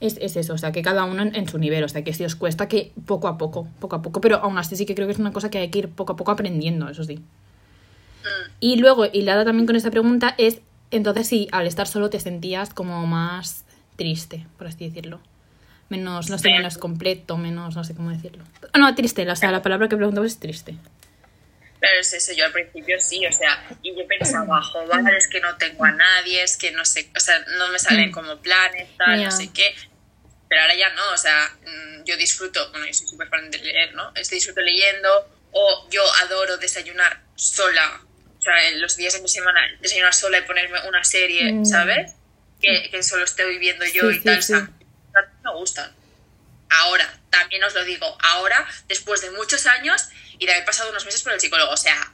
Es, 0.00 0.16
es 0.20 0.36
eso, 0.36 0.54
o 0.54 0.58
sea, 0.58 0.70
que 0.70 0.80
cada 0.82 1.04
uno 1.04 1.22
en, 1.22 1.34
en 1.34 1.48
su 1.48 1.58
nivel, 1.58 1.82
o 1.82 1.88
sea, 1.88 2.04
que 2.04 2.12
si 2.12 2.24
os 2.24 2.36
cuesta 2.36 2.68
que 2.68 2.92
poco 3.04 3.26
a 3.26 3.36
poco, 3.36 3.66
poco 3.80 3.96
a 3.96 4.02
poco, 4.02 4.20
pero 4.20 4.36
aún 4.36 4.56
así 4.56 4.76
sí 4.76 4.86
que 4.86 4.94
creo 4.94 5.08
que 5.08 5.12
es 5.12 5.18
una 5.18 5.32
cosa 5.32 5.50
que 5.50 5.58
hay 5.58 5.70
que 5.70 5.80
ir 5.80 5.88
poco 5.88 6.12
a 6.12 6.16
poco 6.16 6.30
aprendiendo, 6.30 6.88
eso 6.88 7.02
sí. 7.02 7.16
mm, 7.16 8.50
Y 8.60 8.76
luego, 8.76 9.06
hilada 9.12 9.44
también 9.44 9.66
con 9.66 9.74
esta 9.76 9.90
pregunta, 9.90 10.34
es, 10.38 10.60
entonces 10.92 11.26
sí, 11.26 11.48
al 11.50 11.66
estar 11.66 11.88
solo 11.88 12.10
te 12.10 12.20
sentías 12.20 12.72
como 12.72 13.06
más 13.06 13.64
triste, 13.96 14.46
por 14.56 14.68
así 14.68 14.84
decirlo. 14.86 15.20
Menos, 15.88 16.28
no 16.30 16.36
sé, 16.38 16.50
menos 16.50 16.76
completo, 16.78 17.36
menos, 17.38 17.74
no 17.74 17.82
sé 17.82 17.94
cómo 17.94 18.10
decirlo. 18.10 18.44
Ah, 18.74 18.78
No, 18.78 18.94
triste, 18.94 19.28
o 19.28 19.36
sea, 19.36 19.50
la 19.50 19.62
palabra 19.62 19.88
que 19.88 19.96
preguntaba 19.96 20.26
es 20.26 20.38
triste. 20.38 20.76
Claro, 21.80 22.00
es 22.00 22.12
eso, 22.12 22.32
yo 22.32 22.44
al 22.46 22.52
principio 22.52 23.00
sí, 23.00 23.24
o 23.26 23.32
sea, 23.32 23.64
y 23.82 23.96
yo 23.96 24.06
pensaba, 24.08 24.60
joder, 24.62 25.14
es 25.14 25.28
que 25.28 25.40
no 25.40 25.56
tengo 25.58 25.84
a 25.84 25.92
nadie, 25.92 26.42
es 26.42 26.56
que 26.56 26.72
no 26.72 26.84
sé, 26.84 27.08
o 27.16 27.20
sea, 27.20 27.38
no 27.58 27.68
me 27.68 27.78
salen 27.78 28.08
Mm. 28.08 28.12
como 28.12 28.42
planes, 28.42 28.88
tal, 28.96 29.18
Ya. 29.18 29.26
no 29.26 29.30
sé 29.30 29.52
qué. 29.52 29.76
Pero 30.48 30.62
ahora 30.62 30.74
ya 30.74 30.88
no, 30.94 31.10
o 31.12 31.16
sea, 31.16 31.50
mm, 31.64 32.04
yo 32.04 32.16
disfruto, 32.16 32.70
bueno, 32.70 32.86
yo 32.86 32.94
soy 32.94 33.06
súper 33.06 33.28
fan 33.28 33.48
de 33.50 33.58
leer, 33.58 33.94
¿no? 33.94 34.10
Disfruto 34.12 34.60
leyendo, 34.60 35.28
o 35.52 35.88
yo 35.90 36.02
adoro 36.24 36.56
desayunar 36.56 37.22
sola, 37.36 38.00
o 38.38 38.42
sea, 38.42 38.68
en 38.68 38.80
los 38.80 38.96
días 38.96 39.12
de 39.14 39.20
mi 39.20 39.28
semana, 39.28 39.60
desayunar 39.80 40.14
sola 40.14 40.38
y 40.38 40.42
ponerme 40.42 40.80
una 40.88 41.04
serie, 41.04 41.52
Mm. 41.52 41.64
¿sabes? 41.64 42.12
Que, 42.60 42.88
que 42.90 43.02
solo 43.04 43.22
estoy 43.24 43.58
viendo 43.58 43.84
yo 43.84 44.10
Sí, 44.10 44.16
y 44.16 44.18
sí, 44.18 44.24
tal, 44.24 44.42
sí. 44.42 44.52
me 44.54 45.52
gustan. 45.54 45.94
Ahora, 46.70 47.18
también 47.30 47.62
os 47.64 47.74
lo 47.74 47.84
digo, 47.84 48.18
ahora, 48.22 48.66
después 48.88 49.20
de 49.20 49.30
muchos 49.30 49.66
años 49.66 50.08
y 50.38 50.46
de 50.46 50.52
haber 50.52 50.64
pasado 50.64 50.90
unos 50.90 51.04
meses 51.04 51.22
por 51.22 51.32
el 51.32 51.40
psicólogo, 51.40 51.72
o 51.72 51.76
sea, 51.76 52.12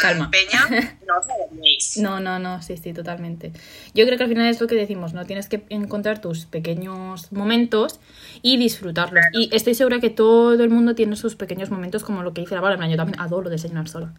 Calma. 0.00 0.30
Peña, 0.30 0.68
no 1.06 1.18
os. 1.18 1.96
No, 1.96 2.20
no, 2.20 2.38
no, 2.38 2.62
sí, 2.62 2.76
sí, 2.76 2.92
totalmente. 2.92 3.52
Yo 3.94 4.04
creo 4.04 4.18
que 4.18 4.24
al 4.24 4.28
final 4.28 4.48
es 4.48 4.60
lo 4.60 4.66
que 4.66 4.74
decimos, 4.74 5.14
¿no? 5.14 5.24
Tienes 5.24 5.48
que 5.48 5.64
encontrar 5.70 6.20
tus 6.20 6.44
pequeños 6.44 7.32
momentos 7.32 8.00
y 8.42 8.58
disfrutarlos. 8.58 9.12
Claro. 9.12 9.28
Y 9.32 9.54
estoy 9.54 9.74
segura 9.74 10.00
que 10.00 10.10
todo 10.10 10.62
el 10.62 10.70
mundo 10.70 10.94
tiene 10.94 11.16
sus 11.16 11.36
pequeños 11.36 11.70
momentos, 11.70 12.04
como 12.04 12.22
lo 12.22 12.34
que 12.34 12.42
dice 12.42 12.54
la 12.54 12.60
Bárbara. 12.60 12.88
Yo 12.90 12.96
también 12.96 13.20
adoro 13.20 13.50
desayunar 13.50 13.88
sola. 13.88 14.12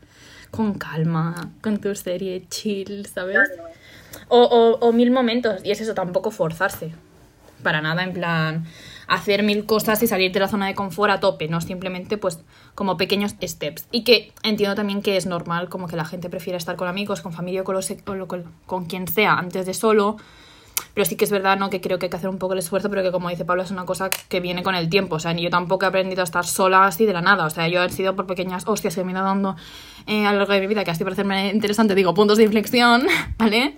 Con 0.51 0.77
calma, 0.77 1.51
con 1.61 1.79
tu 1.79 1.93
serie 1.95 2.45
chill, 2.49 3.05
¿sabes? 3.05 3.35
Claro. 3.35 3.69
O, 4.29 4.41
o, 4.41 4.79
o 4.79 4.93
mil 4.93 5.11
momentos. 5.11 5.61
Y 5.63 5.71
es 5.71 5.81
eso, 5.81 5.93
tampoco 5.93 6.31
forzarse. 6.31 6.91
Para 7.61 7.81
nada, 7.81 8.03
en 8.03 8.13
plan, 8.13 8.65
hacer 9.07 9.43
mil 9.43 9.65
cosas 9.65 10.01
y 10.03 10.07
salir 10.07 10.31
de 10.31 10.39
la 10.39 10.47
zona 10.47 10.67
de 10.67 10.75
confort 10.75 11.11
a 11.11 11.19
tope, 11.19 11.47
no 11.47 11.61
simplemente 11.61 12.17
pues 12.17 12.39
como 12.75 12.97
pequeños 12.97 13.35
steps. 13.41 13.87
Y 13.91 14.03
que 14.03 14.33
entiendo 14.43 14.75
también 14.75 15.01
que 15.01 15.17
es 15.17 15.25
normal 15.25 15.69
como 15.69 15.87
que 15.87 15.95
la 15.95 16.05
gente 16.05 16.29
prefiere 16.29 16.57
estar 16.57 16.75
con 16.75 16.87
amigos, 16.87 17.21
con 17.21 17.33
familia 17.33 17.61
o 17.61 17.63
con, 17.63 17.75
con- 18.27 18.45
con 18.65 18.85
quien 18.85 19.07
sea 19.07 19.33
antes 19.33 19.65
de 19.65 19.73
solo. 19.73 20.17
Pero 20.97 21.05
sí 21.05 21.15
que 21.15 21.25
es 21.25 21.31
verdad, 21.31 21.59
¿no? 21.59 21.69
Que 21.69 21.79
creo 21.79 21.99
que 21.99 22.07
hay 22.07 22.09
que 22.09 22.17
hacer 22.17 22.27
un 22.27 22.39
poco 22.39 22.53
el 22.53 22.59
esfuerzo, 22.59 22.89
pero 22.89 23.03
que 23.03 23.11
como 23.11 23.29
dice 23.29 23.45
Pablo, 23.45 23.61
es 23.61 23.69
una 23.69 23.85
cosa 23.85 24.09
que 24.09 24.39
viene 24.39 24.63
con 24.63 24.73
el 24.73 24.89
tiempo. 24.89 25.17
O 25.17 25.19
sea, 25.19 25.31
ni 25.31 25.43
yo 25.43 25.51
tampoco 25.51 25.85
he 25.85 25.87
aprendido 25.89 26.21
a 26.21 26.23
estar 26.23 26.43
sola 26.43 26.87
así 26.87 27.05
de 27.05 27.13
la 27.13 27.21
nada. 27.21 27.45
O 27.45 27.51
sea, 27.51 27.67
yo 27.67 27.83
he 27.83 27.89
sido 27.89 28.15
por 28.15 28.25
pequeñas 28.25 28.63
hostias 28.65 28.95
que 28.95 29.03
me 29.03 29.11
he 29.11 29.13
ido 29.13 29.23
dando 29.23 29.55
eh, 30.07 30.25
a 30.25 30.31
lo 30.31 30.39
largo 30.39 30.53
de 30.53 30.61
mi 30.61 30.65
vida, 30.65 30.83
que 30.83 30.89
así 30.89 31.03
para 31.03 31.13
hacerme 31.13 31.49
interesante, 31.49 31.93
digo, 31.93 32.15
puntos 32.15 32.39
de 32.39 32.45
inflexión, 32.45 33.05
¿vale? 33.37 33.77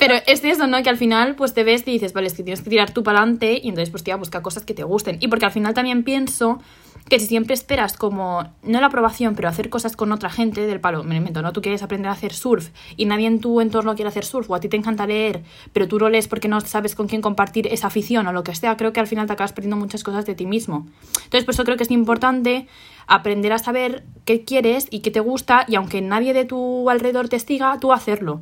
Pero 0.00 0.16
es 0.26 0.42
eso, 0.42 0.66
¿no? 0.66 0.82
Que 0.82 0.90
al 0.90 0.96
final, 0.96 1.36
pues 1.36 1.54
te 1.54 1.62
ves 1.62 1.82
y 1.86 1.92
dices, 1.92 2.12
vale, 2.12 2.26
es 2.26 2.34
que 2.34 2.42
tienes 2.42 2.60
que 2.60 2.70
tirar 2.70 2.90
tú 2.90 3.04
para 3.04 3.20
adelante 3.20 3.60
y 3.62 3.68
entonces, 3.68 3.90
pues, 3.90 4.02
tía, 4.02 4.16
busca 4.16 4.42
cosas 4.42 4.64
que 4.64 4.74
te 4.74 4.82
gusten. 4.82 5.18
Y 5.20 5.28
porque 5.28 5.44
al 5.44 5.52
final 5.52 5.74
también 5.74 6.02
pienso 6.02 6.60
que 7.08 7.20
si 7.20 7.26
siempre 7.26 7.54
esperas 7.54 7.96
como, 7.96 8.48
no 8.62 8.80
la 8.80 8.86
aprobación, 8.86 9.34
pero 9.34 9.48
hacer 9.48 9.68
cosas 9.68 9.96
con 9.96 10.12
otra 10.12 10.30
gente 10.30 10.66
del 10.66 10.80
palo, 10.80 11.04
me 11.04 11.16
invento, 11.16 11.42
¿no? 11.42 11.52
Tú 11.52 11.60
quieres 11.60 11.82
aprender 11.82 12.08
a 12.08 12.12
hacer 12.12 12.32
surf 12.32 12.70
y 12.96 13.04
nadie 13.04 13.26
en 13.26 13.40
tu 13.40 13.60
entorno 13.60 13.94
quiere 13.94 14.08
hacer 14.08 14.24
surf 14.24 14.50
o 14.50 14.54
a 14.54 14.60
ti 14.60 14.68
te 14.68 14.76
encanta 14.76 15.06
leer, 15.06 15.42
pero 15.72 15.88
tú 15.88 15.98
lo 15.98 16.08
lees 16.08 16.28
porque 16.28 16.48
no 16.48 16.60
sabes 16.60 16.94
con 16.94 17.08
quién 17.08 17.20
compartir 17.20 17.66
esa 17.66 17.88
afición 17.88 18.26
o 18.26 18.32
lo 18.32 18.42
que 18.44 18.54
sea, 18.54 18.76
creo 18.76 18.92
que 18.92 19.00
al 19.00 19.06
final 19.06 19.26
te 19.26 19.34
acabas 19.34 19.52
perdiendo 19.52 19.76
muchas 19.76 20.04
cosas 20.04 20.24
de 20.26 20.34
ti 20.34 20.46
mismo. 20.46 20.86
Entonces, 21.24 21.44
por 21.44 21.54
eso 21.54 21.64
creo 21.64 21.76
que 21.76 21.84
es 21.84 21.90
importante 21.90 22.66
aprender 23.06 23.52
a 23.52 23.58
saber 23.58 24.04
qué 24.24 24.44
quieres 24.44 24.86
y 24.90 25.00
qué 25.00 25.10
te 25.10 25.20
gusta 25.20 25.64
y 25.68 25.74
aunque 25.74 26.00
nadie 26.00 26.32
de 26.32 26.44
tu 26.44 26.88
alrededor 26.88 27.28
te 27.28 27.38
siga, 27.38 27.78
tú 27.80 27.92
hacerlo. 27.92 28.40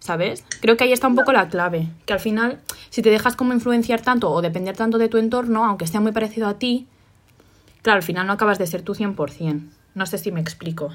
¿Sabes? 0.00 0.44
Creo 0.60 0.76
que 0.76 0.84
ahí 0.84 0.92
está 0.92 1.08
un 1.08 1.16
poco 1.16 1.32
la 1.32 1.48
clave. 1.48 1.88
Que 2.06 2.12
al 2.12 2.20
final, 2.20 2.60
si 2.88 3.02
te 3.02 3.10
dejas 3.10 3.34
como 3.34 3.52
influenciar 3.52 4.00
tanto 4.00 4.30
o 4.30 4.42
depender 4.42 4.76
tanto 4.76 4.96
de 4.96 5.08
tu 5.08 5.18
entorno, 5.18 5.64
aunque 5.64 5.88
sea 5.88 6.00
muy 6.00 6.12
parecido 6.12 6.46
a 6.46 6.58
ti, 6.58 6.86
claro, 7.82 7.96
al 7.98 8.02
final 8.02 8.26
no 8.26 8.32
acabas 8.32 8.58
de 8.58 8.66
ser 8.66 8.82
tú 8.82 8.94
100%. 8.94 9.70
No 9.94 10.06
sé 10.06 10.18
si 10.18 10.32
me 10.32 10.40
explico. 10.40 10.94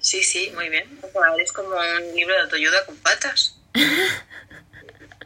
Sí, 0.00 0.22
sí, 0.22 0.50
muy 0.54 0.68
bien. 0.68 0.98
O 1.02 1.10
sea, 1.10 1.34
eres 1.34 1.52
como 1.52 1.68
un 1.70 2.14
libro 2.16 2.34
de 2.34 2.40
autoayuda 2.42 2.86
con 2.86 2.96
patas. 2.96 3.60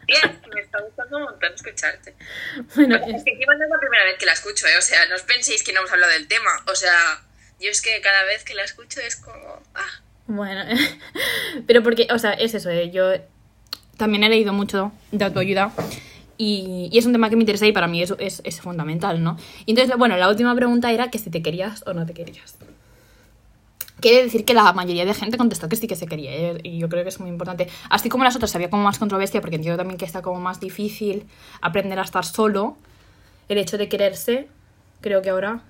Bien, 0.06 0.40
me 0.54 0.60
está 0.60 0.80
gustando 0.82 1.16
un 1.16 1.22
montón 1.24 1.54
escucharte. 1.54 2.14
Bueno, 2.74 2.96
Es 2.96 3.24
que 3.24 3.30
encima 3.30 3.54
no 3.54 3.64
es 3.64 3.70
la 3.70 3.78
primera 3.78 4.04
vez 4.04 4.18
que 4.18 4.26
la 4.26 4.32
escucho, 4.32 4.66
¿eh? 4.66 4.76
O 4.78 4.82
sea, 4.82 5.06
no 5.06 5.14
os 5.14 5.22
penséis 5.22 5.62
que 5.62 5.72
no 5.72 5.80
hemos 5.80 5.92
hablado 5.92 6.12
del 6.12 6.28
tema. 6.28 6.50
O 6.70 6.74
sea, 6.74 7.22
yo 7.58 7.70
es 7.70 7.80
que 7.80 8.00
cada 8.02 8.24
vez 8.24 8.44
que 8.44 8.54
la 8.54 8.64
escucho 8.64 9.00
es 9.00 9.16
como... 9.16 9.62
Ah, 9.74 10.02
Bueno, 10.26 10.62
pero 11.66 11.82
porque, 11.82 12.06
o 12.10 12.18
sea, 12.18 12.32
es 12.32 12.52
eso, 12.54 12.68
eh, 12.68 12.90
yo 12.90 13.12
también 13.96 14.24
he 14.24 14.28
leído 14.28 14.52
mucho 14.52 14.92
de 15.10 15.24
autoayuda 15.24 15.72
y, 16.36 16.90
es 16.92 17.06
un 17.06 17.12
tema 17.12 17.30
que 17.30 17.36
me 17.36 17.42
interesa 17.42 17.66
y 17.66 17.72
para 17.72 17.86
mí 17.86 18.02
eso 18.02 18.16
es, 18.18 18.40
es 18.44 18.60
fundamental, 18.60 19.22
¿no? 19.22 19.36
Y 19.66 19.72
entonces, 19.72 19.96
bueno, 19.96 20.16
la 20.16 20.28
última 20.28 20.54
pregunta 20.54 20.92
era 20.92 21.10
que 21.10 21.18
si 21.18 21.30
te 21.30 21.42
querías 21.42 21.84
o 21.86 21.92
no 21.92 22.06
te 22.06 22.14
querías. 22.14 22.56
Quiere 24.00 24.22
decir 24.24 24.44
que 24.44 24.54
la 24.54 24.72
mayoría 24.72 25.04
de 25.04 25.14
gente 25.14 25.38
contestó 25.38 25.68
que 25.68 25.76
sí 25.76 25.86
que 25.86 25.96
se 25.96 26.06
quería 26.06 26.30
¿eh? 26.32 26.58
y 26.62 26.78
yo 26.78 26.88
creo 26.88 27.04
que 27.04 27.08
es 27.08 27.20
muy 27.20 27.30
importante. 27.30 27.68
Así 27.88 28.08
como 28.08 28.24
las 28.24 28.36
otras 28.36 28.54
había 28.54 28.68
como 28.68 28.82
más 28.82 28.98
controversia 28.98 29.40
porque 29.40 29.56
entiendo 29.56 29.78
también 29.78 29.96
que 29.96 30.04
está 30.04 30.20
como 30.20 30.40
más 30.40 30.60
difícil 30.60 31.26
aprender 31.62 31.98
a 31.98 32.02
estar 32.02 32.24
solo, 32.24 32.76
el 33.48 33.58
hecho 33.58 33.78
de 33.78 33.88
quererse 33.88 34.48
creo 35.00 35.22
que 35.22 35.30
ahora 35.30 35.62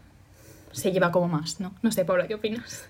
se 0.73 0.91
lleva 0.91 1.13
como 1.13 1.29
más, 1.29 1.61
¿no? 1.61 1.75
No 1.83 1.93
sé, 1.93 2.05
Paula, 2.05 2.27
¿qué 2.27 2.35
opinas? 2.35 2.89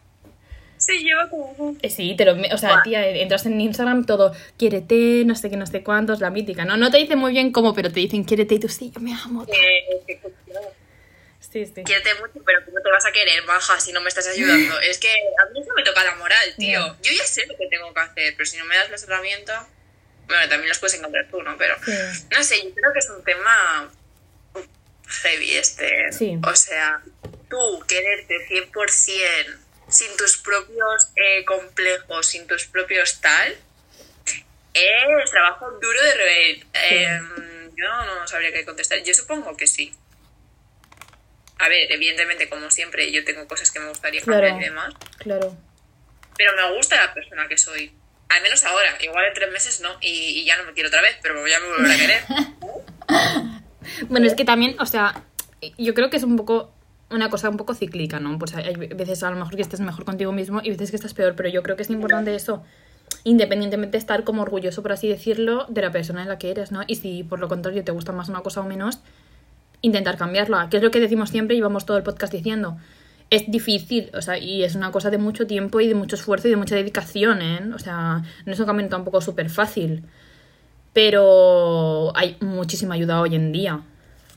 Se 0.84 0.92
lleva 0.98 1.28
como... 1.30 1.76
Eh, 1.82 1.90
Sí, 1.90 2.14
te 2.16 2.24
lo, 2.24 2.32
o 2.54 2.58
sea, 2.58 2.82
tía, 2.82 3.06
entras 3.08 3.46
en 3.46 3.60
Instagram 3.60 4.04
todo, 4.06 4.32
quiérete, 4.58 5.24
no 5.24 5.34
sé 5.34 5.48
qué, 5.50 5.56
no 5.56 5.66
sé 5.66 5.82
cuántos, 5.82 6.20
la 6.20 6.30
mítica, 6.30 6.64
¿no? 6.64 6.76
No 6.76 6.90
te 6.90 6.98
dicen 6.98 7.18
muy 7.18 7.32
bien 7.32 7.52
cómo, 7.52 7.74
pero 7.74 7.90
te 7.90 8.00
dicen 8.00 8.24
quiérete 8.24 8.54
y 8.56 8.58
tú 8.60 8.68
sí, 8.68 8.90
yo 8.94 9.00
me 9.00 9.14
amo. 9.14 9.46
Que, 9.46 9.52
que- 10.06 10.20
Sí, 11.40 11.64
sí. 11.66 11.84
Quiérete 11.84 12.14
mucho, 12.14 12.42
pero 12.44 12.64
¿cómo 12.64 12.80
te 12.80 12.90
vas 12.90 13.06
a 13.06 13.12
querer, 13.12 13.44
baja, 13.46 13.78
si 13.78 13.92
no 13.92 14.00
me 14.00 14.08
estás 14.08 14.26
ayudando? 14.26 14.80
Es 14.90 14.98
que 14.98 15.08
a 15.08 15.52
mí 15.52 15.60
eso 15.60 15.70
me 15.76 15.84
toca 15.84 16.02
la 16.02 16.16
moral, 16.16 16.54
tío. 16.58 16.80
Yo 17.00 17.12
ya 17.16 17.24
sé 17.24 17.46
lo 17.46 17.56
que 17.56 17.68
tengo 17.68 17.94
que 17.94 18.00
hacer, 18.00 18.34
pero 18.36 18.44
si 18.44 18.56
no 18.58 18.64
me 18.64 18.74
das 18.76 18.90
las 18.90 19.04
herramientas... 19.04 19.64
Bueno, 20.26 20.48
también 20.48 20.68
las 20.70 20.78
puedes 20.80 20.98
encontrar 20.98 21.28
tú, 21.30 21.40
¿no? 21.42 21.56
Pero... 21.56 21.76
Sí. 21.84 21.92
No 22.32 22.42
sé, 22.42 22.56
yo 22.64 22.74
creo 22.74 22.92
que 22.92 22.98
es 22.98 23.08
un 23.10 23.22
tema 23.22 23.88
heavy 25.06 25.50
este. 25.52 26.10
Sí. 26.12 26.38
O 26.44 26.56
sea, 26.56 27.00
tú 27.48 27.56
quererte 27.86 28.34
100% 28.48 29.56
sin 29.94 30.14
tus 30.16 30.36
propios 30.38 31.08
eh, 31.16 31.44
complejos, 31.44 32.26
sin 32.26 32.46
tus 32.46 32.66
propios 32.66 33.20
tal, 33.20 33.56
es 34.74 35.30
trabajo 35.30 35.70
duro 35.80 36.02
de 36.02 36.14
rever. 36.14 36.66
Eh, 36.74 37.20
yo 37.76 38.04
no 38.06 38.26
sabría 38.26 38.52
qué 38.52 38.64
contestar. 38.64 39.02
Yo 39.04 39.14
supongo 39.14 39.56
que 39.56 39.66
sí. 39.66 39.92
A 41.58 41.68
ver, 41.68 41.90
evidentemente, 41.92 42.48
como 42.48 42.70
siempre, 42.70 43.10
yo 43.12 43.24
tengo 43.24 43.46
cosas 43.46 43.70
que 43.70 43.78
me 43.78 43.88
gustaría 43.88 44.20
cambiar 44.20 44.42
Claro. 44.42 44.60
y 44.60 44.64
demás. 44.64 44.94
Claro. 45.18 45.56
Pero 46.36 46.52
me 46.56 46.76
gusta 46.76 46.96
la 46.96 47.14
persona 47.14 47.46
que 47.48 47.56
soy. 47.56 47.92
Al 48.28 48.42
menos 48.42 48.64
ahora. 48.64 48.96
Igual 49.00 49.26
en 49.26 49.34
tres 49.34 49.50
meses 49.52 49.80
no. 49.80 49.96
Y, 50.00 50.40
y 50.40 50.44
ya 50.44 50.56
no 50.56 50.64
me 50.64 50.72
quiero 50.72 50.88
otra 50.88 51.00
vez, 51.02 51.16
pero 51.22 51.46
ya 51.46 51.60
me 51.60 51.66
volveré 51.68 51.94
a 51.94 51.98
querer. 51.98 52.22
Bueno, 54.08 54.26
es 54.26 54.34
que 54.34 54.44
también, 54.46 54.76
o 54.80 54.86
sea, 54.86 55.22
yo 55.76 55.92
creo 55.94 56.08
que 56.10 56.16
es 56.16 56.22
un 56.24 56.36
poco 56.36 56.73
una 57.14 57.30
cosa 57.30 57.48
un 57.48 57.56
poco 57.56 57.74
cíclica, 57.74 58.20
¿no? 58.20 58.38
Pues 58.38 58.54
hay 58.54 58.74
veces 58.74 59.22
a 59.22 59.30
lo 59.30 59.36
mejor 59.36 59.56
que 59.56 59.62
estés 59.62 59.80
mejor 59.80 60.04
contigo 60.04 60.32
mismo 60.32 60.60
y 60.62 60.70
veces 60.70 60.90
que 60.90 60.96
estás 60.96 61.14
peor, 61.14 61.34
pero 61.36 61.48
yo 61.48 61.62
creo 61.62 61.76
que 61.76 61.82
es 61.82 61.90
importante 61.90 62.34
eso, 62.34 62.62
independientemente 63.24 63.92
de 63.92 63.98
estar 63.98 64.24
como 64.24 64.42
orgulloso, 64.42 64.82
por 64.82 64.92
así 64.92 65.08
decirlo, 65.08 65.66
de 65.68 65.82
la 65.82 65.90
persona 65.90 66.22
en 66.22 66.28
la 66.28 66.38
que 66.38 66.50
eres, 66.50 66.72
¿no? 66.72 66.82
Y 66.86 66.96
si 66.96 67.22
por 67.22 67.40
lo 67.40 67.48
contrario 67.48 67.84
te 67.84 67.92
gusta 67.92 68.12
más 68.12 68.28
una 68.28 68.40
cosa 68.40 68.60
o 68.60 68.64
menos, 68.64 69.00
intentar 69.80 70.16
cambiarla, 70.16 70.68
que 70.70 70.78
es 70.78 70.82
lo 70.82 70.90
que 70.90 71.00
decimos 71.00 71.30
siempre 71.30 71.56
y 71.56 71.60
vamos 71.60 71.86
todo 71.86 71.96
el 71.96 72.02
podcast 72.02 72.32
diciendo. 72.32 72.76
Es 73.30 73.50
difícil, 73.50 74.10
o 74.14 74.22
sea, 74.22 74.38
y 74.38 74.62
es 74.64 74.74
una 74.74 74.90
cosa 74.90 75.10
de 75.10 75.18
mucho 75.18 75.46
tiempo 75.46 75.80
y 75.80 75.88
de 75.88 75.94
mucho 75.94 76.16
esfuerzo 76.16 76.48
y 76.48 76.50
de 76.50 76.56
mucha 76.56 76.74
dedicación, 76.74 77.42
¿eh? 77.42 77.60
O 77.74 77.78
sea, 77.78 78.22
no 78.44 78.52
es 78.52 78.60
un 78.60 78.66
camino 78.66 78.88
tampoco 78.88 79.20
súper 79.20 79.50
fácil. 79.50 80.04
Pero 80.92 82.16
hay 82.16 82.36
muchísima 82.40 82.94
ayuda 82.94 83.20
hoy 83.20 83.34
en 83.34 83.50
día. 83.50 83.82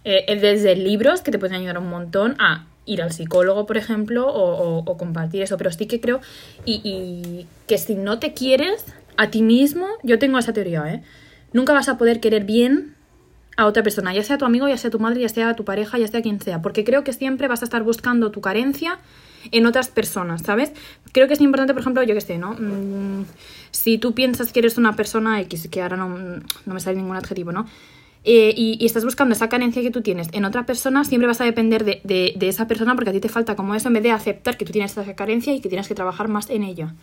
Eh, 0.10 0.40
desde 0.40 0.74
libros 0.78 1.20
que 1.20 1.32
te 1.32 1.38
pueden 1.38 1.58
ayudar 1.58 1.78
un 1.80 1.90
montón 1.90 2.38
a 2.40 2.66
ir 2.86 3.02
al 3.02 3.12
psicólogo, 3.12 3.66
por 3.66 3.76
ejemplo, 3.76 4.26
o, 4.26 4.98
compartir 4.98 5.42
eso. 5.42 5.58
Pero 5.58 5.70
sí 5.70 5.86
que 5.86 6.00
creo 6.00 6.22
y, 6.64 6.80
y, 6.82 7.46
que 7.68 7.78
si 7.78 7.96
no 7.96 8.18
te 8.18 8.32
quieres 8.32 8.86
a 9.18 9.30
ti 9.30 9.42
mismo, 9.42 9.86
yo 10.04 10.18
tengo 10.18 10.40
esa 10.40 10.54
teoría, 10.54 10.88
¿eh? 10.94 11.04
Nunca 11.52 11.74
vas 11.74 11.90
a 11.90 11.98
poder 11.98 12.22
querer 12.22 12.46
bien 12.46 12.96
a 13.58 13.66
otra 13.66 13.84
persona, 13.84 14.14
ya 14.14 14.24
sea 14.24 14.38
tu 14.38 14.46
amigo, 14.46 14.70
ya 14.70 14.78
sea 14.78 14.90
tu 14.90 15.00
madre, 15.00 15.20
ya 15.20 15.30
sea 15.30 15.56
tu 15.56 15.66
pareja, 15.66 15.98
ya 15.98 16.08
sea 16.08 16.22
quien 16.22 16.40
sea, 16.40 16.62
porque 16.62 16.86
creo 16.86 17.04
que 17.04 17.12
siempre 17.12 17.50
vas 17.50 17.62
a 17.64 17.66
estar 17.66 17.84
buscando 17.84 18.32
tu 18.32 18.40
carencia 18.40 19.00
en 19.52 19.66
otras 19.66 19.90
personas, 19.90 20.44
¿sabes? 20.44 20.72
Creo 21.12 21.28
que 21.28 21.34
es 21.34 21.42
importante, 21.42 21.74
por 21.74 21.82
ejemplo, 21.82 22.02
yo 22.04 22.14
que 22.14 22.22
sé, 22.22 22.38
¿no? 22.38 22.54
Mm, 22.54 23.26
si 23.72 23.98
tú 23.98 24.14
piensas 24.14 24.54
que 24.54 24.60
eres 24.60 24.78
una 24.78 24.96
persona 24.96 25.42
X, 25.42 25.68
que 25.70 25.82
ahora 25.82 25.98
no, 25.98 26.08
no 26.08 26.74
me 26.74 26.80
sale 26.80 26.96
ningún 26.96 27.18
adjetivo, 27.18 27.52
¿no? 27.52 27.66
Eh, 28.30 28.54
y, 28.58 28.86
estás 28.86 29.06
buscando 29.06 29.34
esa 29.34 29.48
carencia 29.48 29.82
que 29.82 29.90
tú 29.90 30.02
tienes 30.02 30.28
en 30.34 30.44
otra 30.44 30.66
persona, 30.66 31.06
siempre 31.06 31.28
vas 31.28 31.40
a 31.40 31.46
depender 31.46 31.86
de, 31.86 32.36
esa 32.42 32.68
persona 32.68 32.94
porque 32.94 33.12
a 33.12 33.14
ti 33.14 33.22
te 33.22 33.30
falta 33.30 33.56
como 33.56 33.74
eso 33.74 33.88
en 33.88 33.94
vez 33.94 34.04
de 34.04 34.12
aceptar 34.12 34.58
que 34.58 34.66
tú 34.66 34.74
tienes 34.74 34.92
esa 34.98 35.16
carencia 35.16 35.54
y 35.54 35.62
que 35.62 35.70
tienes 35.70 35.88
que 35.88 35.96
trabajar 35.96 36.28
más 36.28 36.50
en 36.50 36.64
ella, 36.64 36.94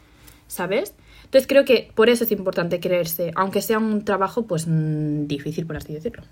¿sabes? 0.49 0.93
Entonces 1.25 1.47
creo 1.49 1.65
que 1.65 1.91
por 1.95 2.11
eso 2.11 2.25
es 2.25 2.31
importante 2.31 2.79
creerse, 2.79 3.33
aunque 3.37 3.63
sea 3.63 3.79
un 3.79 4.05
trabajo 4.05 4.47
pues 4.47 4.67
mmm, 4.67 5.27
difícil, 5.27 5.67
por 5.67 5.79
así 5.79 5.95
decirlo. 5.95 6.25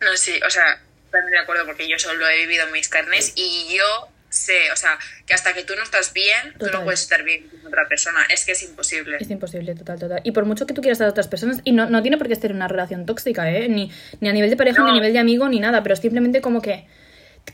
No, 0.00 0.08
sí, 0.16 0.32
o 0.44 0.50
sea, 0.50 0.82
estoy 1.04 1.30
de 1.30 1.38
acuerdo 1.38 1.64
porque 1.64 1.88
yo 1.88 2.00
solo 2.00 2.28
he 2.28 2.38
vivido 2.38 2.66
mis 2.72 2.88
carnes 2.88 3.32
y 3.36 3.76
yo 3.76 4.08
sé, 4.32 4.72
o 4.72 4.76
sea, 4.76 4.98
que 5.26 5.34
hasta 5.34 5.52
que 5.52 5.62
tú 5.62 5.74
no 5.76 5.82
estás 5.82 6.12
bien, 6.12 6.54
total. 6.54 6.70
tú 6.70 6.78
no 6.78 6.84
puedes 6.84 7.02
estar 7.02 7.22
bien 7.22 7.48
con 7.48 7.66
otra 7.66 7.86
persona. 7.88 8.20
Es 8.28 8.44
que 8.44 8.52
es 8.52 8.62
imposible. 8.62 9.18
Es 9.20 9.30
imposible, 9.30 9.74
total, 9.74 9.98
total. 9.98 10.20
Y 10.24 10.32
por 10.32 10.44
mucho 10.44 10.66
que 10.66 10.74
tú 10.74 10.80
quieras 10.80 11.00
a 11.00 11.08
otras 11.08 11.28
personas, 11.28 11.60
y 11.64 11.72
no, 11.72 11.88
no 11.88 12.02
tiene 12.02 12.18
por 12.18 12.28
qué 12.28 12.36
ser 12.36 12.52
una 12.52 12.68
relación 12.68 13.06
tóxica, 13.06 13.50
¿eh? 13.50 13.68
Ni, 13.68 13.90
ni 14.20 14.28
a 14.28 14.32
nivel 14.32 14.50
de 14.50 14.56
pareja, 14.56 14.80
no. 14.80 14.86
ni 14.86 14.90
a 14.90 14.94
nivel 14.94 15.12
de 15.12 15.18
amigo, 15.18 15.48
ni 15.48 15.60
nada, 15.60 15.82
pero 15.82 15.96
simplemente 15.96 16.40
como 16.40 16.62
que... 16.62 16.86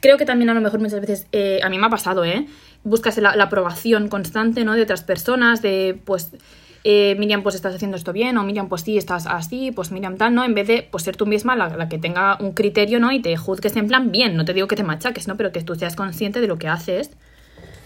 Creo 0.00 0.18
que 0.18 0.26
también 0.26 0.50
a 0.50 0.54
lo 0.54 0.60
mejor 0.60 0.80
muchas 0.80 1.00
veces, 1.00 1.26
eh, 1.32 1.60
a 1.62 1.70
mí 1.70 1.78
me 1.78 1.86
ha 1.86 1.90
pasado, 1.90 2.24
¿eh? 2.24 2.46
Buscas 2.84 3.16
la, 3.18 3.34
la 3.34 3.44
aprobación 3.44 4.08
constante, 4.08 4.64
¿no? 4.64 4.74
De 4.74 4.82
otras 4.82 5.02
personas, 5.02 5.62
de, 5.62 5.98
pues... 6.04 6.30
Eh, 6.84 7.16
Miriam, 7.18 7.42
pues 7.42 7.54
estás 7.54 7.74
haciendo 7.74 7.96
esto 7.96 8.12
bien, 8.12 8.38
o 8.38 8.44
Miriam, 8.44 8.68
pues 8.68 8.82
sí, 8.82 8.96
estás 8.96 9.26
así, 9.26 9.72
pues 9.72 9.90
Miriam 9.90 10.16
tal, 10.16 10.34
¿no? 10.34 10.44
En 10.44 10.54
vez 10.54 10.66
de 10.66 10.88
pues 10.90 11.04
ser 11.04 11.16
tú 11.16 11.26
misma 11.26 11.56
la, 11.56 11.68
la, 11.68 11.88
que 11.88 11.98
tenga 11.98 12.36
un 12.40 12.54
criterio, 12.54 13.00
¿no? 13.00 13.10
Y 13.12 13.20
te 13.20 13.36
juzgues 13.36 13.74
en 13.76 13.88
plan 13.88 14.12
bien, 14.12 14.36
no 14.36 14.44
te 14.44 14.54
digo 14.54 14.68
que 14.68 14.76
te 14.76 14.84
machaques, 14.84 15.26
¿no? 15.26 15.36
Pero 15.36 15.52
que 15.52 15.62
tú 15.62 15.74
seas 15.74 15.96
consciente 15.96 16.40
de 16.40 16.46
lo 16.46 16.58
que 16.58 16.68
haces, 16.68 17.10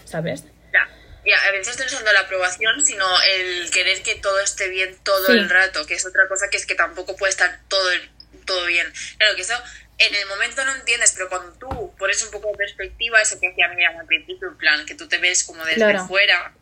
¿sabes? 0.05 0.45
Ya, 0.71 0.87
ya 1.25 1.47
a 1.47 1.51
veces 1.51 1.69
estoy 1.69 1.87
usando 1.87 2.13
la 2.13 2.21
aprobación, 2.21 2.85
sino 2.85 3.05
el 3.35 3.71
querer 3.71 4.03
que 4.03 4.15
todo 4.15 4.39
esté 4.39 4.69
bien 4.69 4.95
todo 5.03 5.25
sí. 5.25 5.33
el 5.33 5.49
rato, 5.49 5.85
que 5.85 5.95
es 5.95 6.05
otra 6.05 6.27
cosa 6.27 6.49
que 6.49 6.57
es 6.57 6.65
que 6.65 6.75
tampoco 6.75 7.15
puede 7.15 7.31
estar 7.31 7.59
todo, 7.67 7.89
todo 8.45 8.65
bien. 8.67 8.87
Claro 9.17 9.35
que 9.35 9.41
eso 9.41 9.55
en 9.97 10.15
el 10.15 10.27
momento 10.27 10.63
no 10.65 10.75
entiendes, 10.75 11.13
pero 11.13 11.29
cuando 11.29 11.51
tú 11.53 11.95
pones 11.97 12.23
un 12.23 12.31
poco 12.31 12.49
de 12.49 12.57
perspectiva, 12.57 13.21
eso 13.21 13.39
que 13.39 13.49
decía 13.49 13.69
Miriam 13.69 13.97
al 13.97 14.05
principio, 14.05 14.49
en 14.49 14.57
plan, 14.57 14.85
que 14.85 14.95
tú 14.95 15.07
te 15.07 15.17
ves 15.17 15.43
como 15.43 15.63
desde 15.65 15.77
claro. 15.77 16.07
fuera 16.07 16.53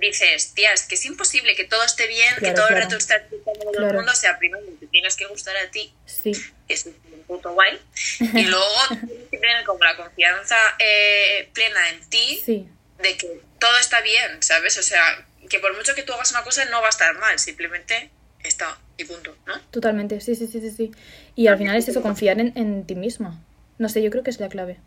dices, 0.00 0.54
tía, 0.54 0.72
es 0.72 0.84
que 0.84 0.94
es 0.94 1.04
imposible 1.04 1.54
que 1.54 1.64
todo 1.64 1.82
esté 1.84 2.06
bien, 2.06 2.34
claro, 2.36 2.40
que 2.40 2.50
todo 2.52 2.66
claro. 2.68 2.76
el 2.76 2.82
rato 2.84 2.96
esté 2.96 3.20
todo 3.20 3.72
claro. 3.72 3.88
el 3.88 3.94
mundo, 3.94 4.12
o 4.12 4.14
sea, 4.14 4.38
primero 4.38 4.64
te 4.78 4.86
tienes 4.86 5.16
que 5.16 5.26
gustar 5.26 5.56
a 5.56 5.70
ti, 5.70 5.92
sí. 6.06 6.32
que 6.66 6.74
es 6.74 6.86
un 6.86 6.94
puto 7.26 7.52
guay, 7.52 7.78
y 8.20 8.44
luego 8.44 8.66
tienes 8.88 9.28
que 9.30 9.38
tener 9.38 9.64
como 9.64 9.84
la 9.84 9.96
confianza 9.96 10.56
eh, 10.78 11.48
plena 11.52 11.90
en 11.90 12.08
ti 12.08 12.42
sí. 12.44 12.68
de 13.02 13.16
que 13.16 13.40
todo 13.58 13.76
está 13.78 14.00
bien, 14.00 14.42
¿sabes? 14.42 14.78
O 14.78 14.82
sea, 14.82 15.26
que 15.48 15.58
por 15.58 15.76
mucho 15.76 15.94
que 15.94 16.02
tú 16.02 16.12
hagas 16.12 16.30
una 16.30 16.44
cosa 16.44 16.64
no 16.66 16.80
va 16.80 16.86
a 16.86 16.90
estar 16.90 17.16
mal, 17.18 17.38
simplemente 17.38 18.10
está 18.42 18.78
y 18.96 19.04
punto, 19.04 19.36
¿no? 19.46 19.60
Totalmente, 19.70 20.20
sí, 20.20 20.34
sí, 20.34 20.46
sí, 20.46 20.60
sí. 20.60 20.70
sí. 20.70 20.90
Y 21.34 21.46
al 21.46 21.58
final 21.58 21.76
es 21.76 21.88
eso, 21.88 22.02
confiar 22.02 22.40
en, 22.40 22.52
en 22.56 22.86
ti 22.86 22.94
misma. 22.94 23.40
No 23.78 23.88
sé, 23.88 24.02
yo 24.02 24.10
creo 24.10 24.24
que 24.24 24.30
es 24.30 24.40
la 24.40 24.48
clave. 24.48 24.78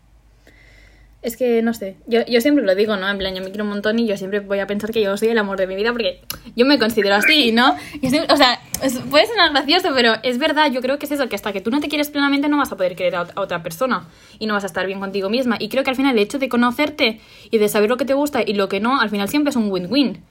Es 1.22 1.36
que, 1.36 1.62
no 1.62 1.72
sé, 1.72 1.96
yo, 2.08 2.26
yo 2.26 2.40
siempre 2.40 2.64
lo 2.64 2.74
digo, 2.74 2.96
¿no? 2.96 3.08
En 3.08 3.16
plan, 3.16 3.32
yo 3.32 3.42
me 3.42 3.50
quiero 3.50 3.62
un 3.62 3.70
montón 3.70 3.96
y 4.00 4.08
yo 4.08 4.16
siempre 4.16 4.40
voy 4.40 4.58
a 4.58 4.66
pensar 4.66 4.90
que 4.90 5.00
yo 5.00 5.16
soy 5.16 5.28
el 5.28 5.38
amor 5.38 5.56
de 5.56 5.68
mi 5.68 5.76
vida 5.76 5.92
porque 5.92 6.20
yo 6.56 6.66
me 6.66 6.80
considero 6.80 7.14
así, 7.14 7.52
¿no? 7.52 7.76
Siempre, 8.00 8.26
o 8.28 8.36
sea, 8.36 8.60
puede 9.08 9.28
sonar 9.28 9.52
gracioso, 9.52 9.90
pero 9.94 10.14
es 10.24 10.38
verdad, 10.38 10.72
yo 10.72 10.80
creo 10.80 10.98
que 10.98 11.06
es 11.06 11.12
eso, 11.12 11.28
que 11.28 11.36
hasta 11.36 11.52
que 11.52 11.60
tú 11.60 11.70
no 11.70 11.78
te 11.78 11.88
quieres 11.88 12.10
plenamente 12.10 12.48
no 12.48 12.56
vas 12.58 12.72
a 12.72 12.76
poder 12.76 12.96
querer 12.96 13.14
a, 13.14 13.28
otra 13.36 13.62
persona 13.62 14.08
y 14.40 14.46
no 14.46 14.54
vas 14.54 14.64
a 14.64 14.66
estar 14.66 14.84
bien 14.84 14.98
contigo 14.98 15.30
misma. 15.30 15.56
Y 15.60 15.68
creo 15.68 15.84
que 15.84 15.90
al 15.90 15.96
final 15.96 16.16
el 16.16 16.18
hecho 16.18 16.40
de 16.40 16.48
conocerte 16.48 17.20
y 17.52 17.58
de 17.58 17.68
saber 17.68 17.88
lo 17.88 17.96
que 17.96 18.04
te 18.04 18.14
gusta 18.14 18.42
y 18.42 18.54
lo 18.54 18.68
que 18.68 18.80
no, 18.80 19.00
al 19.00 19.08
final 19.08 19.28
siempre 19.28 19.50
es 19.50 19.56
un 19.56 19.70
win-win. 19.70 20.24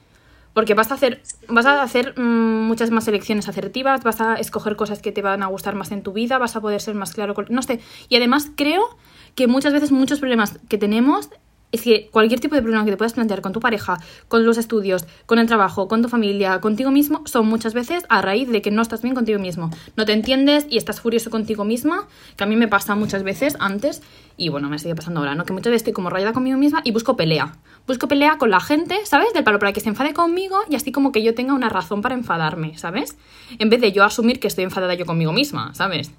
Porque 0.52 0.74
vas 0.74 0.90
a 0.90 0.94
hacer, 0.96 1.22
vas 1.48 1.64
a 1.64 1.82
hacer 1.82 2.12
mmm, 2.18 2.66
muchas 2.66 2.90
más 2.90 3.08
elecciones 3.08 3.48
asertivas, 3.48 4.02
vas 4.04 4.20
a 4.20 4.34
escoger 4.34 4.76
cosas 4.76 5.00
que 5.00 5.10
te 5.10 5.22
van 5.22 5.42
a 5.42 5.46
gustar 5.46 5.74
más 5.74 5.90
en 5.92 6.02
tu 6.02 6.12
vida, 6.12 6.36
vas 6.36 6.54
a 6.54 6.60
poder 6.60 6.82
ser 6.82 6.94
más 6.94 7.14
claro 7.14 7.32
con... 7.32 7.46
No 7.48 7.62
sé, 7.62 7.80
y 8.10 8.16
además 8.16 8.50
creo 8.54 8.98
que 9.34 9.46
muchas 9.46 9.72
veces 9.72 9.92
muchos 9.92 10.18
problemas 10.18 10.58
que 10.68 10.78
tenemos 10.78 11.30
es 11.72 11.82
que 11.82 12.10
cualquier 12.12 12.38
tipo 12.38 12.54
de 12.54 12.60
problema 12.60 12.84
que 12.84 12.90
te 12.90 12.96
puedas 12.98 13.14
plantear 13.14 13.40
con 13.40 13.52
tu 13.52 13.60
pareja, 13.60 13.98
con 14.28 14.44
los 14.44 14.58
estudios, 14.58 15.06
con 15.24 15.38
el 15.38 15.46
trabajo, 15.46 15.88
con 15.88 16.02
tu 16.02 16.08
familia, 16.08 16.60
contigo 16.60 16.90
mismo, 16.90 17.22
son 17.26 17.46
muchas 17.46 17.72
veces 17.72 18.04
a 18.10 18.20
raíz 18.20 18.48
de 18.50 18.60
que 18.60 18.70
no 18.70 18.82
estás 18.82 19.00
bien 19.02 19.14
contigo 19.14 19.38
mismo. 19.38 19.70
No 19.96 20.04
te 20.04 20.12
entiendes 20.12 20.66
y 20.68 20.76
estás 20.76 21.00
furioso 21.00 21.30
contigo 21.30 21.64
misma, 21.64 22.06
que 22.36 22.44
a 22.44 22.46
mí 22.46 22.56
me 22.56 22.68
pasa 22.68 22.94
muchas 22.94 23.22
veces 23.22 23.56
antes, 23.58 24.02
y 24.36 24.50
bueno, 24.50 24.68
me 24.68 24.78
sigue 24.78 24.94
pasando 24.94 25.20
ahora, 25.20 25.34
¿no? 25.34 25.44
Que 25.44 25.54
muchas 25.54 25.70
veces 25.70 25.80
estoy 25.80 25.94
como 25.94 26.10
rayada 26.10 26.34
conmigo 26.34 26.58
misma 26.58 26.82
y 26.84 26.92
busco 26.92 27.16
pelea. 27.16 27.56
Busco 27.86 28.06
pelea 28.06 28.36
con 28.36 28.50
la 28.50 28.60
gente, 28.60 28.98
¿sabes? 29.04 29.32
Del 29.32 29.42
palo 29.42 29.58
para 29.58 29.72
que 29.72 29.80
se 29.80 29.88
enfade 29.88 30.12
conmigo 30.12 30.58
y 30.68 30.76
así 30.76 30.92
como 30.92 31.10
que 31.10 31.22
yo 31.22 31.34
tenga 31.34 31.54
una 31.54 31.70
razón 31.70 32.02
para 32.02 32.14
enfadarme, 32.14 32.76
¿sabes? 32.76 33.16
En 33.58 33.70
vez 33.70 33.80
de 33.80 33.92
yo 33.92 34.04
asumir 34.04 34.40
que 34.40 34.46
estoy 34.46 34.64
enfadada 34.64 34.94
yo 34.94 35.06
conmigo 35.06 35.32
misma, 35.32 35.74
¿sabes? 35.74 36.12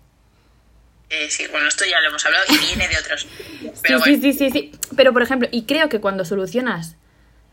Eh, 1.16 1.30
sí, 1.30 1.46
bueno, 1.52 1.68
esto 1.68 1.86
ya 1.86 2.02
lo 2.02 2.10
hemos 2.10 2.26
hablado 2.26 2.44
y 2.50 2.58
viene 2.58 2.88
de 2.88 2.98
otros. 2.98 3.28
Pero 3.84 4.00
sí, 4.00 4.10
bueno. 4.10 4.22
sí, 4.22 4.34
sí, 4.34 4.34
sí, 4.34 4.50
sí. 4.50 4.72
Pero, 4.96 5.14
por 5.14 5.22
ejemplo, 5.22 5.48
y 5.52 5.66
creo 5.66 5.88
que 5.88 6.02
cuando 6.02 6.26
solucionas 6.26 6.96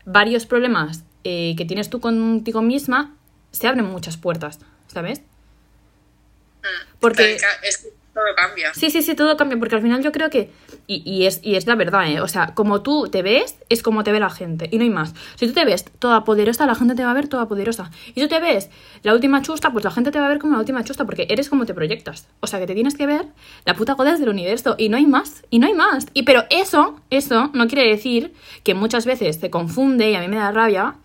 varios 0.03 0.47
problemas 0.47 1.03
eh, 1.23 1.53
que 1.55 1.65
tienes 1.65 1.91
tú 1.91 1.99
contigo 1.99 2.63
misma, 2.63 3.15
se 3.51 3.67
abren 3.67 3.85
muchas 3.85 4.17
puertas, 4.17 4.59
¿sabes? 4.87 5.19
Mm, 5.19 6.97
Porque... 6.99 7.35
Es 7.61 7.77
que 7.77 7.89
todo 8.15 8.25
cambia. 8.35 8.73
Sí, 8.73 8.89
sí, 8.89 9.03
sí, 9.03 9.13
todo 9.13 9.37
cambia, 9.37 9.59
porque 9.59 9.75
al 9.75 9.83
final 9.83 10.01
yo 10.01 10.11
creo 10.11 10.31
que, 10.31 10.49
y, 10.87 11.01
y, 11.09 11.25
es, 11.25 11.39
y 11.43 11.55
es 11.55 11.67
la 11.67 11.75
verdad, 11.75 12.09
¿eh? 12.09 12.21
o 12.21 12.27
sea, 12.27 12.53
como 12.53 12.81
tú 12.81 13.09
te 13.09 13.21
ves, 13.21 13.55
es 13.69 13.81
como 13.83 14.03
te 14.03 14.11
ve 14.11 14.19
la 14.19 14.29
gente, 14.29 14.67
y 14.71 14.77
no 14.77 14.83
hay 14.83 14.89
más. 14.89 15.13
Si 15.35 15.47
tú 15.47 15.53
te 15.53 15.65
ves 15.65 15.85
toda 15.99 16.23
poderosa, 16.23 16.65
la 16.65 16.75
gente 16.75 16.95
te 16.95 17.03
va 17.03 17.11
a 17.11 17.13
ver 17.13 17.27
toda 17.27 17.47
poderosa. 17.47 17.91
Y 18.13 18.21
tú 18.21 18.27
te 18.27 18.39
ves 18.39 18.69
la 19.03 19.13
última 19.13 19.41
chusta, 19.41 19.71
pues 19.71 19.83
la 19.83 19.91
gente 19.91 20.11
te 20.11 20.19
va 20.19 20.25
a 20.25 20.29
ver 20.29 20.39
como 20.39 20.53
la 20.53 20.59
última 20.59 20.83
chusta, 20.83 21.05
porque 21.05 21.27
eres 21.29 21.49
como 21.49 21.65
te 21.65 21.73
proyectas. 21.73 22.27
O 22.39 22.47
sea, 22.47 22.59
que 22.59 22.67
te 22.67 22.73
tienes 22.73 22.95
que 22.95 23.05
ver 23.05 23.25
la 23.65 23.75
puta 23.75 23.93
godas 23.93 24.19
del 24.19 24.29
universo, 24.29 24.75
y 24.77 24.89
no 24.89 24.97
hay 24.97 25.05
más, 25.05 25.43
y 25.49 25.59
no 25.59 25.67
hay 25.67 25.73
más. 25.73 26.07
Y 26.13 26.23
pero 26.23 26.45
eso, 26.49 27.01
eso 27.09 27.49
no 27.53 27.67
quiere 27.67 27.87
decir 27.89 28.33
que 28.63 28.73
muchas 28.73 29.05
veces 29.05 29.39
te 29.39 29.49
confunde, 29.49 30.11
y 30.11 30.15
a 30.15 30.19
mí 30.19 30.27
me 30.27 30.37
da 30.37 30.51
rabia, 30.51 30.95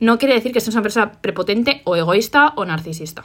no 0.00 0.18
quiere 0.18 0.34
decir 0.34 0.52
que 0.52 0.60
seas 0.60 0.74
una 0.74 0.82
persona 0.82 1.12
prepotente 1.20 1.82
o 1.84 1.96
egoísta 1.96 2.52
o 2.56 2.64
narcisista. 2.64 3.24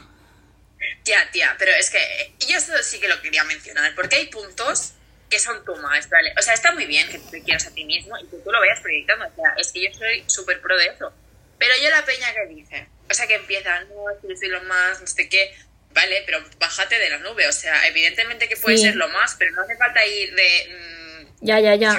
Ya, 1.04 1.30
tía, 1.32 1.54
pero 1.58 1.72
es 1.78 1.90
que 1.90 1.98
yo 2.46 2.56
eso 2.56 2.72
sí 2.82 2.98
que 3.00 3.08
lo 3.08 3.20
quería 3.20 3.44
mencionar, 3.44 3.94
porque 3.94 4.16
hay 4.16 4.26
puntos 4.26 4.94
que 5.32 5.38
son 5.38 5.64
too 5.64 5.74
much, 5.76 6.10
¿vale? 6.10 6.34
O 6.38 6.42
sea, 6.42 6.52
está 6.52 6.72
muy 6.72 6.84
bien 6.84 7.08
que 7.08 7.18
te 7.18 7.42
quieras 7.42 7.66
a 7.66 7.70
ti 7.72 7.86
mismo 7.86 8.14
y 8.18 8.26
que 8.26 8.36
tú 8.36 8.52
lo 8.52 8.60
vayas 8.60 8.80
proyectando, 8.80 9.24
o 9.24 9.34
sea, 9.34 9.54
es 9.56 9.72
que 9.72 9.82
yo 9.82 9.90
soy 9.94 10.22
súper 10.26 10.60
pro 10.60 10.76
de 10.76 10.88
eso. 10.88 11.10
Pero 11.58 11.72
yo 11.82 11.88
la 11.88 12.04
peña 12.04 12.26
que 12.34 12.54
dice, 12.54 12.86
o 13.10 13.14
sea, 13.14 13.26
que 13.26 13.36
empieza, 13.36 13.80
no, 13.84 14.28
yo 14.28 14.36
soy 14.36 14.50
lo 14.50 14.62
más, 14.64 15.00
no 15.00 15.06
sé 15.06 15.30
qué, 15.30 15.54
vale, 15.94 16.22
pero 16.26 16.38
bájate 16.60 16.98
de 16.98 17.08
la 17.08 17.18
nube, 17.20 17.48
o 17.48 17.52
sea, 17.52 17.88
evidentemente 17.88 18.46
que 18.46 18.58
puede 18.58 18.76
sí. 18.76 18.82
ser 18.82 18.96
lo 18.96 19.08
más, 19.08 19.34
pero 19.38 19.52
no 19.52 19.62
hace 19.62 19.74
falta 19.78 20.04
ir 20.04 20.34
de... 20.34 20.68
Mmm, 20.68 21.46
ya, 21.46 21.60
ya, 21.60 21.74
ya. 21.76 21.96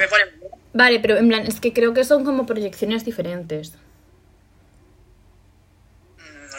Vale, 0.72 1.00
pero 1.00 1.16
en 1.16 1.26
plan, 1.26 1.44
es 1.44 1.58
que 1.58 1.72
creo 1.72 1.92
que 1.92 2.04
son 2.04 2.24
como 2.24 2.46
proyecciones 2.46 3.04
diferentes. 3.04 3.72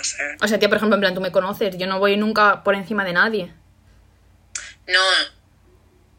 sé. 0.03 0.23
O 0.41 0.47
sea, 0.49 0.59
tío, 0.59 0.67
por 0.67 0.77
ejemplo, 0.77 0.95
en 0.95 1.01
plan, 1.01 1.15
tú 1.15 1.21
me 1.21 1.31
conoces, 1.31 1.77
yo 1.77 1.87
no 1.87 1.99
voy 1.99 2.17
nunca 2.17 2.65
por 2.65 2.75
encima 2.75 3.05
de 3.05 3.13
nadie. 3.13 3.53
No, 4.87 5.01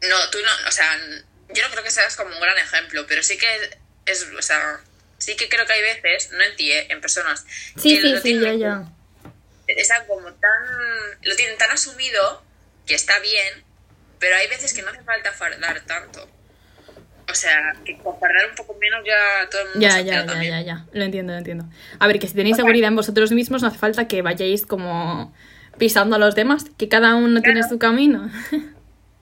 no, 0.09 0.31
tú 0.31 0.39
no, 0.45 0.69
o 0.69 0.73
sea, 0.73 0.97
yo 1.55 1.63
no 1.63 1.71
creo 1.71 1.85
que 1.85 1.91
seas 1.91 2.17
como 2.17 2.35
un 2.35 2.41
gran 2.41 2.57
ejemplo, 2.59 3.05
pero 3.07 3.23
sí 3.23 3.37
que 3.39 3.47
es, 4.07 4.27
o 4.37 4.43
sea, 4.43 4.81
sí 5.19 5.37
que 5.37 5.49
creo 5.49 5.67
que 5.67 5.73
hay 5.73 5.83
veces, 5.83 6.31
no 6.33 6.43
en 6.43 6.57
ti, 6.57 6.71
¿eh? 6.73 6.87
en 6.91 7.01
personas. 7.01 7.45
Sí, 7.77 7.99
sí, 8.01 8.15
sí, 8.23 8.41
ya, 8.41 8.55
ya. 8.55 8.85
Están 9.67 10.07
como 10.07 10.33
tan, 10.33 10.51
lo 11.23 11.35
tienen 11.37 11.59
tan 11.59 11.71
asumido 11.71 12.43
que 12.87 12.95
está 12.95 13.19
bien, 13.21 13.65
pero 14.19 14.37
hay 14.37 14.47
veces 14.49 14.73
que 14.73 14.83
no 14.83 14.91
hace 14.91 15.03
falta 15.03 15.33
fardar 15.33 15.81
tanto. 15.87 16.29
O 17.29 17.35
sea, 17.35 17.73
que 17.85 17.99
comparar 17.99 18.49
un 18.49 18.55
poco 18.55 18.75
menos 18.81 19.05
ya 19.05 19.49
todo 19.51 19.61
el 19.63 19.67
mundo 19.71 19.81
Ya, 19.81 19.91
se 19.95 20.05
ya, 20.05 20.15
ya, 20.15 20.27
también. 20.27 20.53
ya, 20.53 20.61
ya. 20.61 20.87
Lo 20.93 21.03
entiendo, 21.05 21.33
lo 21.33 21.39
entiendo. 21.39 21.65
A 21.99 22.07
ver, 22.07 22.21
que 22.21 22.29
si 22.29 22.35
tenéis 22.35 22.55
seguridad 22.57 22.87
en 22.89 22.95
vosotros 22.97 23.33
mismos, 23.33 23.63
no 23.63 23.69
hace 23.69 23.79
falta 23.79 24.07
que 24.07 24.23
vayáis 24.23 24.65
como 24.65 25.35
pisando 25.77 26.15
a 26.17 26.19
los 26.21 26.37
demás, 26.37 26.65
que 26.79 26.89
cada 26.89 27.17
uno 27.17 27.43
tiene 27.43 27.61
Claro. 27.61 27.75
su 27.75 27.79
camino. 27.81 28.31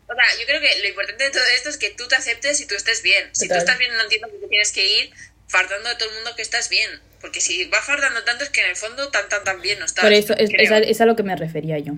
O 0.06 0.14
sea, 0.14 0.24
yo 0.38 0.46
creo 0.46 0.60
que 0.60 0.82
lo 0.82 0.88
importante 0.88 1.24
de 1.24 1.30
todo 1.30 1.44
esto 1.56 1.70
es 1.70 1.78
que 1.78 1.90
tú 1.90 2.06
te 2.08 2.16
aceptes 2.16 2.60
y 2.60 2.66
tú 2.66 2.74
estés 2.74 3.02
bien. 3.02 3.28
Si 3.32 3.48
Total. 3.48 3.58
tú 3.58 3.64
estás 3.64 3.78
bien, 3.78 3.94
no 3.94 4.02
entiendo 4.02 4.28
por 4.28 4.40
qué 4.40 4.46
tienes 4.48 4.72
que 4.72 4.86
ir 4.86 5.10
fardando 5.48 5.88
a 5.88 5.98
todo 5.98 6.08
el 6.10 6.14
mundo 6.16 6.30
que 6.36 6.42
estás 6.42 6.68
bien. 6.68 6.90
Porque 7.20 7.40
si 7.40 7.64
vas 7.66 7.84
fardando 7.84 8.22
tanto 8.22 8.44
es 8.44 8.50
que 8.50 8.60
en 8.60 8.70
el 8.70 8.76
fondo 8.76 9.08
tan, 9.08 9.28
tan, 9.28 9.44
tan 9.44 9.62
bien 9.62 9.78
no 9.78 9.86
estás. 9.86 10.04
Por 10.04 10.12
eso, 10.12 10.34
es, 10.36 10.70
a, 10.70 10.78
es 10.78 11.00
a 11.00 11.06
lo 11.06 11.16
que 11.16 11.22
me 11.22 11.34
refería 11.36 11.78
yo, 11.78 11.94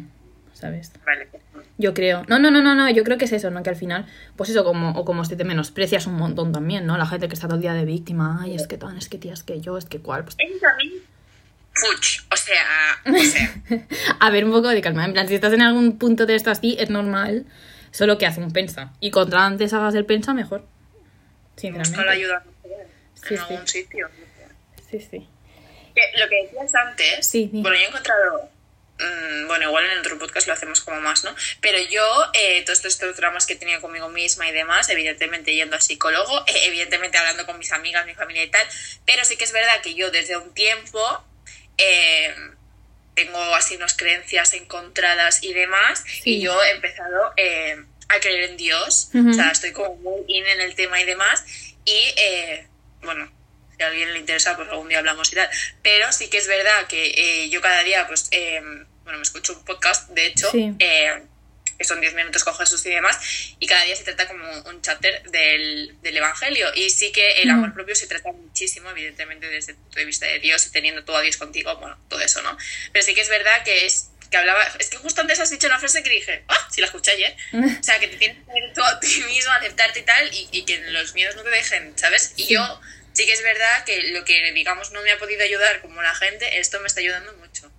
¿sabes? 0.54 0.92
Vale. 1.04 1.28
Yo 1.78 1.92
creo. 1.94 2.24
No, 2.28 2.38
no, 2.38 2.50
no, 2.50 2.62
no, 2.62 2.74
no, 2.74 2.88
yo 2.90 3.02
creo 3.04 3.18
que 3.18 3.26
es 3.26 3.32
eso, 3.32 3.50
¿no? 3.50 3.62
Que 3.62 3.70
al 3.70 3.76
final, 3.76 4.06
pues 4.36 4.50
eso, 4.50 4.64
como, 4.64 4.90
o 4.90 5.04
como 5.04 5.24
si 5.24 5.36
te 5.36 5.44
menosprecias 5.44 6.06
un 6.06 6.14
montón 6.14 6.52
también, 6.52 6.86
¿no? 6.86 6.96
La 6.96 7.06
gente 7.06 7.28
que 7.28 7.34
está 7.34 7.48
todo 7.48 7.56
el 7.56 7.62
día 7.62 7.74
de 7.74 7.84
víctima, 7.84 8.40
ay, 8.42 8.54
es 8.54 8.66
que 8.66 8.78
tan, 8.78 8.96
es 8.96 9.08
que 9.08 9.18
tía, 9.18 9.34
es 9.34 9.42
que 9.42 9.60
yo, 9.60 9.76
es 9.76 9.84
que 9.84 9.98
cuál, 9.98 10.24
pues... 10.24 10.36
Fuch. 11.76 12.22
O 12.32 12.36
sea, 12.36 12.64
o 13.04 13.22
sea. 13.22 13.54
A 14.20 14.30
ver, 14.30 14.44
un 14.44 14.52
poco 14.52 14.68
de 14.68 14.80
calma. 14.80 15.04
En 15.04 15.12
plan, 15.12 15.28
si 15.28 15.34
estás 15.34 15.52
en 15.52 15.60
algún 15.60 15.98
punto 15.98 16.24
de 16.24 16.34
esto 16.34 16.50
así, 16.50 16.76
es 16.80 16.88
normal. 16.88 17.44
Solo 17.96 18.18
que 18.18 18.26
hace 18.26 18.40
un 18.40 18.52
pensa. 18.52 18.92
Y 19.00 19.10
contra 19.10 19.46
antes 19.46 19.72
hagas 19.72 19.94
el 19.94 20.04
pensa, 20.04 20.34
mejor. 20.34 20.66
Sinceramente. 21.56 21.88
busca 21.96 22.04
la 22.04 22.12
ayuda 22.12 22.44
Sí, 23.14 23.22
en 23.22 23.28
sí. 23.28 23.36
algún 23.36 23.66
sitio. 23.68 24.10
Sí, 24.90 25.00
sí. 25.00 25.28
Lo 26.18 26.28
que 26.28 26.42
decías 26.44 26.74
antes, 26.74 27.26
Sí, 27.26 27.48
sí. 27.50 27.62
bueno, 27.62 27.74
yo 27.78 27.84
he 27.84 27.88
encontrado, 27.88 28.50
mm, 28.98 29.46
bueno, 29.46 29.68
igual 29.68 29.84
en 29.90 29.98
otro 30.00 30.18
podcast 30.18 30.46
lo 30.46 30.52
hacemos 30.52 30.82
como 30.82 31.00
más, 31.00 31.24
¿no? 31.24 31.34
Pero 31.62 31.78
yo, 31.90 32.04
eh, 32.34 32.62
todos 32.66 32.84
estos 32.84 33.16
dramas 33.16 33.46
que 33.46 33.54
he 33.54 33.56
tenido 33.56 33.80
conmigo 33.80 34.10
misma 34.10 34.46
y 34.46 34.52
demás, 34.52 34.90
evidentemente 34.90 35.54
yendo 35.54 35.76
a 35.76 35.80
psicólogo, 35.80 36.40
eh, 36.48 36.52
evidentemente 36.66 37.16
hablando 37.16 37.46
con 37.46 37.58
mis 37.58 37.72
amigas, 37.72 38.04
mi 38.04 38.14
familia 38.14 38.44
y 38.44 38.50
tal, 38.50 38.66
pero 39.06 39.24
sí 39.24 39.38
que 39.38 39.44
es 39.44 39.52
verdad 39.52 39.80
que 39.82 39.94
yo 39.94 40.10
desde 40.10 40.36
un 40.36 40.52
tiempo 40.52 41.00
eh, 41.78 42.34
tengo 43.16 43.38
así 43.56 43.74
unas 43.76 43.94
creencias 43.96 44.52
encontradas 44.52 45.42
y 45.42 45.52
demás, 45.52 46.04
Sí. 46.22 46.36
y 46.36 46.40
yo 46.42 46.62
he 46.62 46.70
empezado 46.70 47.32
eh, 47.36 47.76
a 48.08 48.20
creer 48.20 48.50
en 48.50 48.56
Dios, 48.56 49.10
o 49.12 49.32
sea, 49.32 49.50
estoy 49.50 49.72
como 49.72 49.96
muy 49.96 50.20
in 50.28 50.46
en 50.46 50.60
el 50.60 50.76
tema 50.76 51.00
y 51.00 51.04
demás, 51.04 51.42
y 51.84 52.14
eh, 52.16 52.68
bueno, 53.02 53.32
si 53.76 53.82
a 53.82 53.88
alguien 53.88 54.12
le 54.12 54.20
interesa, 54.20 54.54
pues 54.56 54.68
algún 54.68 54.88
día 54.88 54.98
hablamos 54.98 55.32
y 55.32 55.36
tal. 55.36 55.48
Pero 55.82 56.12
sí 56.12 56.28
que 56.30 56.38
es 56.38 56.46
verdad 56.46 56.86
que 56.88 57.06
eh, 57.16 57.48
yo 57.50 57.60
cada 57.60 57.82
día, 57.82 58.06
pues, 58.06 58.28
eh, 58.30 58.60
bueno, 59.04 59.18
me 59.18 59.22
escucho 59.22 59.54
un 59.54 59.64
podcast, 59.64 60.08
de 60.10 60.26
hecho, 60.26 60.50
Sí. 60.50 60.72
Que 61.78 61.84
son 61.84 62.00
10 62.00 62.14
minutos 62.14 62.44
con 62.44 62.54
Jesús 62.56 62.84
y 62.86 62.90
demás, 62.90 63.18
y 63.58 63.66
cada 63.66 63.84
día 63.84 63.96
se 63.96 64.04
trata 64.04 64.26
como 64.26 64.44
un 64.70 64.82
chapter 64.82 65.22
del, 65.30 65.96
del 66.02 66.16
Evangelio. 66.16 66.68
Y 66.74 66.90
sí 66.90 67.12
que 67.12 67.42
el 67.42 67.50
amor 67.50 67.74
propio 67.74 67.94
se 67.94 68.06
trata 68.06 68.32
muchísimo, 68.32 68.90
evidentemente, 68.90 69.48
desde 69.48 69.72
el 69.72 69.78
punto 69.78 69.98
de 69.98 70.04
vista 70.04 70.26
de 70.26 70.38
Dios 70.38 70.66
y 70.66 70.70
teniendo 70.70 71.04
todo 71.04 71.16
a 71.16 71.22
Dios 71.22 71.36
contigo, 71.36 71.76
bueno, 71.76 71.98
todo 72.08 72.20
eso, 72.20 72.42
¿no? 72.42 72.56
Pero 72.92 73.04
sí 73.04 73.14
que 73.14 73.20
es 73.20 73.28
verdad 73.28 73.62
que 73.64 73.86
es 73.86 74.10
que 74.30 74.36
hablaba, 74.36 74.64
es 74.78 74.90
que 74.90 74.96
justo 74.96 75.20
antes 75.20 75.38
has 75.38 75.50
dicho 75.50 75.68
una 75.68 75.78
frase 75.78 76.02
que 76.02 76.10
dije, 76.10 76.44
ah, 76.48 76.68
si 76.70 76.80
la 76.80 76.88
escuché 76.88 77.12
ayer, 77.12 77.36
o 77.80 77.82
sea, 77.82 77.98
que 78.00 78.08
te 78.08 78.16
tienes 78.16 78.38
que 78.44 78.52
ver 78.52 78.72
tú 78.74 78.82
a 78.82 78.98
ti 78.98 79.22
mismo, 79.28 79.52
aceptarte 79.52 80.00
y 80.00 80.02
tal, 80.02 80.34
y, 80.34 80.48
y 80.50 80.64
que 80.64 80.78
los 80.90 81.14
miedos 81.14 81.36
no 81.36 81.42
te 81.42 81.50
dejen, 81.50 81.96
¿sabes? 81.96 82.32
Y 82.36 82.52
yo 82.52 82.80
sí 83.16 83.24
que 83.24 83.32
es 83.32 83.42
verdad 83.42 83.84
que 83.84 84.10
lo 84.10 84.24
que, 84.24 84.52
digamos, 84.52 84.92
no 84.92 85.02
me 85.02 85.10
ha 85.10 85.18
podido 85.18 85.42
ayudar 85.42 85.80
como 85.80 86.02
la 86.02 86.14
gente, 86.14 86.58
esto 86.58 86.80
me 86.80 86.86
está 86.86 87.00
ayudando 87.00 87.32
mucho. 87.34 87.70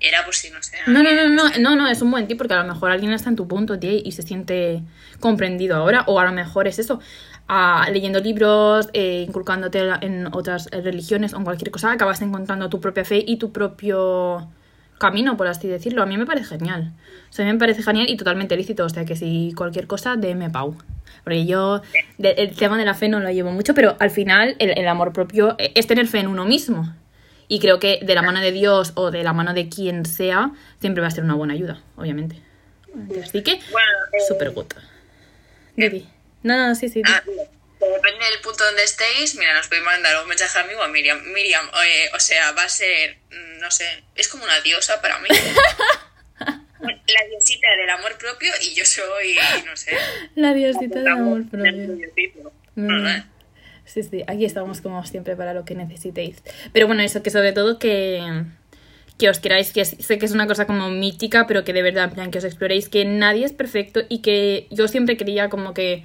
Era 0.00 0.24
por 0.24 0.34
si 0.34 0.50
no 0.50 0.62
sé. 0.62 0.76
No, 0.86 1.02
no, 1.02 1.12
no, 1.14 1.28
no, 1.28 1.50
no, 1.58 1.76
no, 1.76 1.88
es 1.88 2.00
un 2.02 2.10
buen 2.10 2.26
tip 2.26 2.38
porque 2.38 2.54
a 2.54 2.62
lo 2.62 2.72
mejor 2.72 2.90
alguien 2.90 3.12
está 3.12 3.28
en 3.28 3.36
tu 3.36 3.46
punto, 3.46 3.78
tío, 3.78 3.90
y 3.92 4.12
se 4.12 4.22
siente 4.22 4.82
comprendido 5.20 5.76
ahora, 5.76 6.04
o 6.06 6.18
a 6.20 6.24
lo 6.24 6.32
mejor 6.32 6.68
es 6.68 6.78
eso, 6.78 7.00
ah, 7.48 7.86
leyendo 7.92 8.20
libros, 8.20 8.88
eh, 8.92 9.24
inculcándote 9.28 9.80
en 10.00 10.28
otras 10.32 10.66
religiones 10.70 11.34
o 11.34 11.36
en 11.38 11.44
cualquier 11.44 11.70
cosa, 11.70 11.92
acabas 11.92 12.22
encontrando 12.22 12.68
tu 12.68 12.80
propia 12.80 13.04
fe 13.04 13.22
y 13.26 13.36
tu 13.36 13.52
propio 13.52 14.48
camino, 14.98 15.36
por 15.36 15.46
así 15.46 15.68
decirlo. 15.68 16.02
A 16.02 16.06
mí 16.06 16.16
me 16.16 16.26
parece 16.26 16.46
genial. 16.46 16.92
O 17.30 17.32
sea, 17.32 17.44
a 17.44 17.46
mí 17.46 17.52
me 17.52 17.58
parece 17.58 17.82
genial 17.82 18.08
y 18.10 18.16
totalmente 18.16 18.56
lícito. 18.56 18.84
O 18.84 18.88
sea, 18.88 19.04
que 19.04 19.14
si 19.16 19.52
cualquier 19.56 19.86
cosa, 19.86 20.16
déme 20.16 20.50
pau. 20.50 20.76
Porque 21.22 21.46
yo 21.46 21.82
de- 22.16 22.32
el 22.32 22.56
tema 22.56 22.76
de 22.78 22.84
la 22.84 22.94
fe 22.94 23.08
no 23.08 23.20
lo 23.20 23.30
llevo 23.30 23.52
mucho, 23.52 23.74
pero 23.74 23.96
al 24.00 24.10
final 24.10 24.56
el, 24.58 24.76
el 24.76 24.88
amor 24.88 25.12
propio 25.12 25.54
es 25.58 25.86
tener 25.86 26.06
fe 26.08 26.18
en 26.20 26.26
uno 26.26 26.44
mismo. 26.46 26.94
Y 27.48 27.60
creo 27.60 27.80
que 27.80 27.98
de 28.02 28.14
la 28.14 28.22
mano 28.22 28.40
de 28.40 28.52
Dios 28.52 28.92
o 28.94 29.10
de 29.10 29.24
la 29.24 29.32
mano 29.32 29.54
de 29.54 29.68
quien 29.68 30.04
sea, 30.04 30.52
siempre 30.80 31.00
va 31.00 31.08
a 31.08 31.10
ser 31.10 31.24
una 31.24 31.34
buena 31.34 31.54
ayuda, 31.54 31.80
obviamente. 31.96 32.40
Así 33.22 33.42
que, 33.42 33.58
Bueno, 33.70 33.90
eh, 34.12 34.20
super 34.28 34.50
good. 34.50 34.66
Didi. 35.76 36.06
No, 36.42 36.56
no, 36.56 36.74
sí, 36.74 36.88
sí. 36.88 37.02
Ah, 37.06 37.22
depende 37.24 38.24
del 38.26 38.40
punto 38.42 38.64
donde 38.64 38.82
estéis, 38.82 39.36
mira, 39.36 39.54
nos 39.54 39.68
podéis 39.68 39.84
mandar 39.84 40.22
un 40.22 40.28
mensaje 40.28 40.58
a 40.58 40.64
mí 40.64 40.74
o 40.74 40.82
a 40.82 40.88
Miriam. 40.88 41.22
Miriam, 41.32 41.66
eh, 41.84 42.10
o 42.14 42.20
sea, 42.20 42.52
va 42.52 42.64
a 42.64 42.68
ser, 42.68 43.16
mm, 43.30 43.60
no 43.60 43.70
sé, 43.70 44.04
es 44.14 44.28
como 44.28 44.44
una 44.44 44.60
diosa 44.60 45.00
para 45.00 45.18
mí. 45.20 45.28
La 46.80 47.24
diosita 47.28 47.68
del 47.76 47.90
amor 47.90 48.16
propio 48.18 48.52
y 48.62 48.74
yo 48.74 48.84
soy, 48.84 49.36
no 49.66 49.76
sé, 49.76 49.96
La 50.36 50.54
diosita 50.54 50.98
del 50.98 51.08
amor 51.08 51.44
del 51.44 51.96
propio. 51.96 52.52
Mm. 52.76 52.86
No. 52.86 53.24
Sí, 53.88 54.02
sí, 54.02 54.22
aquí 54.26 54.44
estamos 54.44 54.82
como 54.82 55.02
siempre 55.06 55.34
para 55.34 55.54
lo 55.54 55.64
que 55.64 55.74
necesitéis. 55.74 56.42
Pero 56.72 56.86
bueno, 56.86 57.02
eso 57.02 57.22
que 57.22 57.30
sobre 57.30 57.52
todo 57.52 57.78
que, 57.78 58.44
que 59.16 59.30
os 59.30 59.40
queráis, 59.40 59.72
que 59.72 59.84
sé 59.86 60.18
que 60.18 60.26
es 60.26 60.32
una 60.32 60.46
cosa 60.46 60.66
como 60.66 60.90
mítica, 60.90 61.46
pero 61.46 61.64
que 61.64 61.72
de 61.72 61.82
verdad, 61.82 62.04
en 62.04 62.10
plan, 62.10 62.30
que 62.30 62.38
os 62.38 62.44
exploréis, 62.44 62.90
que 62.90 63.06
nadie 63.06 63.46
es 63.46 63.52
perfecto 63.52 64.00
y 64.10 64.18
que 64.18 64.66
yo 64.70 64.88
siempre 64.88 65.16
creía 65.16 65.48
como 65.48 65.72
que 65.72 66.04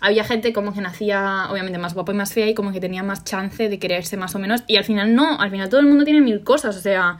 había 0.00 0.22
gente 0.22 0.52
como 0.52 0.72
que 0.72 0.80
nacía 0.80 1.48
obviamente 1.50 1.78
más 1.78 1.94
guapa 1.94 2.12
y 2.12 2.14
más 2.14 2.32
fea 2.32 2.48
y 2.48 2.54
como 2.54 2.70
que 2.70 2.80
tenía 2.80 3.02
más 3.02 3.24
chance 3.24 3.68
de 3.68 3.78
quererse 3.78 4.16
más 4.16 4.34
o 4.34 4.38
menos 4.38 4.62
y 4.68 4.76
al 4.76 4.84
final 4.84 5.14
no, 5.14 5.40
al 5.40 5.50
final 5.50 5.68
todo 5.68 5.80
el 5.80 5.86
mundo 5.86 6.04
tiene 6.04 6.20
mil 6.20 6.44
cosas, 6.44 6.76
o 6.76 6.80
sea, 6.80 7.18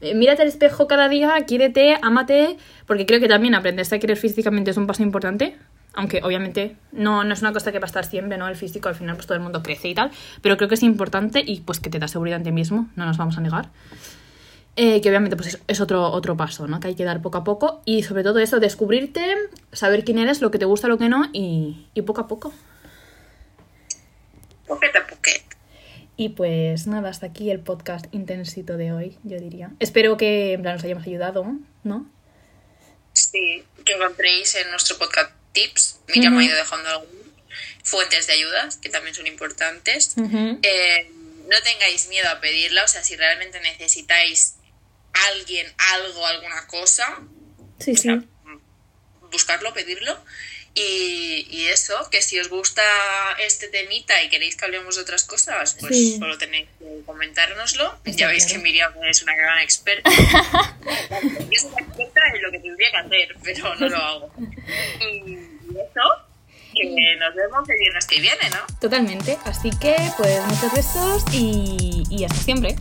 eh, 0.00 0.14
mírate 0.14 0.42
al 0.42 0.48
espejo 0.48 0.88
cada 0.88 1.08
día, 1.08 1.32
quiérete, 1.46 1.96
ámate, 2.02 2.56
porque 2.86 3.06
creo 3.06 3.20
que 3.20 3.28
también 3.28 3.54
aprenderse 3.54 3.94
a 3.94 3.98
querer 4.00 4.16
físicamente 4.16 4.72
es 4.72 4.76
un 4.76 4.86
paso 4.86 5.02
importante, 5.02 5.56
aunque 5.94 6.20
obviamente 6.22 6.76
no, 6.92 7.24
no 7.24 7.34
es 7.34 7.40
una 7.40 7.52
cosa 7.52 7.72
que 7.72 7.78
va 7.78 7.84
a 7.84 7.86
estar 7.86 8.04
siempre, 8.04 8.36
¿no? 8.38 8.48
El 8.48 8.56
físico, 8.56 8.88
al 8.88 8.94
final 8.94 9.16
pues 9.16 9.26
todo 9.26 9.36
el 9.36 9.42
mundo 9.42 9.62
crece 9.62 9.88
y 9.88 9.94
tal, 9.94 10.10
pero 10.42 10.56
creo 10.56 10.68
que 10.68 10.74
es 10.74 10.82
importante 10.82 11.42
y 11.44 11.60
pues 11.60 11.80
que 11.80 11.90
te 11.90 11.98
da 11.98 12.08
seguridad 12.08 12.38
en 12.38 12.44
ti 12.44 12.52
mismo, 12.52 12.88
no 12.96 13.06
nos 13.06 13.16
vamos 13.16 13.38
a 13.38 13.40
negar. 13.40 13.70
Eh, 14.76 15.00
que 15.00 15.08
obviamente 15.08 15.36
pues 15.36 15.54
es, 15.54 15.60
es 15.68 15.80
otro, 15.80 16.10
otro 16.10 16.36
paso, 16.36 16.66
¿no? 16.66 16.80
Que 16.80 16.88
hay 16.88 16.94
que 16.96 17.04
dar 17.04 17.22
poco 17.22 17.38
a 17.38 17.44
poco 17.44 17.80
y 17.84 18.02
sobre 18.02 18.24
todo 18.24 18.40
eso, 18.40 18.58
descubrirte, 18.58 19.24
saber 19.72 20.04
quién 20.04 20.18
eres, 20.18 20.40
lo 20.40 20.50
que 20.50 20.58
te 20.58 20.64
gusta, 20.64 20.88
lo 20.88 20.98
que 20.98 21.08
no 21.08 21.28
y, 21.32 21.86
y 21.94 22.02
poco 22.02 22.22
a 22.22 22.26
poco. 22.26 22.52
Poquete 24.66 24.98
a 24.98 25.06
poquete. 25.06 25.44
Y 26.16 26.30
pues 26.30 26.86
nada, 26.86 27.08
hasta 27.08 27.26
aquí 27.26 27.50
el 27.50 27.60
podcast 27.60 28.06
intensito 28.12 28.76
de 28.76 28.92
hoy, 28.92 29.18
yo 29.22 29.38
diría. 29.38 29.70
Espero 29.78 30.16
que 30.16 30.52
en 30.52 30.62
plan 30.62 30.76
os 30.76 30.84
hayamos 30.84 31.06
ayudado, 31.06 31.44
¿no? 31.82 32.06
Sí, 33.12 33.62
que 33.84 33.92
encontréis 33.92 34.56
en 34.56 34.70
nuestro 34.70 34.98
podcast 34.98 35.30
tips. 35.54 36.00
Miriam 36.08 36.34
Ujú. 36.34 36.40
ha 36.40 36.44
ido 36.44 36.56
dejando 36.56 36.88
algunas 36.90 37.14
fuentes 37.82 38.26
de 38.26 38.34
ayudas, 38.34 38.76
que 38.76 38.90
también 38.90 39.14
son 39.14 39.26
importantes. 39.26 40.12
Eh, 40.62 41.10
no 41.48 41.62
tengáis 41.62 42.08
miedo 42.08 42.28
a 42.28 42.40
pedirla, 42.40 42.84
o 42.84 42.88
sea, 42.88 43.02
si 43.02 43.16
realmente 43.16 43.60
necesitáis 43.60 44.56
alguien, 45.30 45.72
algo, 45.92 46.26
alguna 46.26 46.66
cosa, 46.66 47.20
Sí, 47.78 47.94
sí. 47.96 48.08
buscarlo, 49.30 49.72
pedirlo. 49.74 50.18
Y, 50.76 51.46
y 51.50 51.66
eso, 51.66 52.08
que 52.10 52.20
si 52.20 52.40
os 52.40 52.48
gusta 52.48 52.82
este 53.38 53.68
temita 53.68 54.20
y 54.24 54.28
queréis 54.28 54.56
que 54.56 54.64
hablemos 54.64 54.96
de 54.96 55.02
otras 55.02 55.22
cosas, 55.22 55.76
pues 55.78 55.96
Sí. 55.96 56.16
solo 56.18 56.36
tenéis 56.36 56.68
que 56.80 57.02
comentárnoslo. 57.06 58.00
Está 58.04 58.22
ya 58.22 58.26
veis 58.28 58.44
claro. 58.46 58.58
que 58.58 58.62
Miriam 58.64 58.92
es 59.08 59.22
una 59.22 59.36
gran 59.36 59.60
una 61.64 61.80
experta 61.80 62.13
en 62.32 62.42
lo 62.42 62.50
que 62.50 62.60
tendría 62.60 62.90
que 62.90 62.96
hacer, 62.96 63.36
pero 63.42 63.74
no 63.76 63.88
lo 63.88 63.96
hago. 63.96 64.30
Y, 64.38 65.04
y 65.32 65.38
eso, 65.70 66.02
que 66.74 67.16
nos 67.16 67.34
vemos 67.34 67.68
el 67.68 67.78
viernes 67.78 68.06
que 68.06 68.20
viene, 68.20 68.50
¿no? 68.50 68.78
Totalmente. 68.80 69.38
Así 69.44 69.70
que 69.80 69.96
pues 70.16 70.40
muchos 70.46 70.72
besos 70.72 71.24
y, 71.32 72.04
y 72.10 72.24
hasta 72.24 72.38
siempre. 72.38 72.76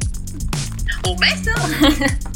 ¡Un 1.06 1.18
beso! 1.18 1.52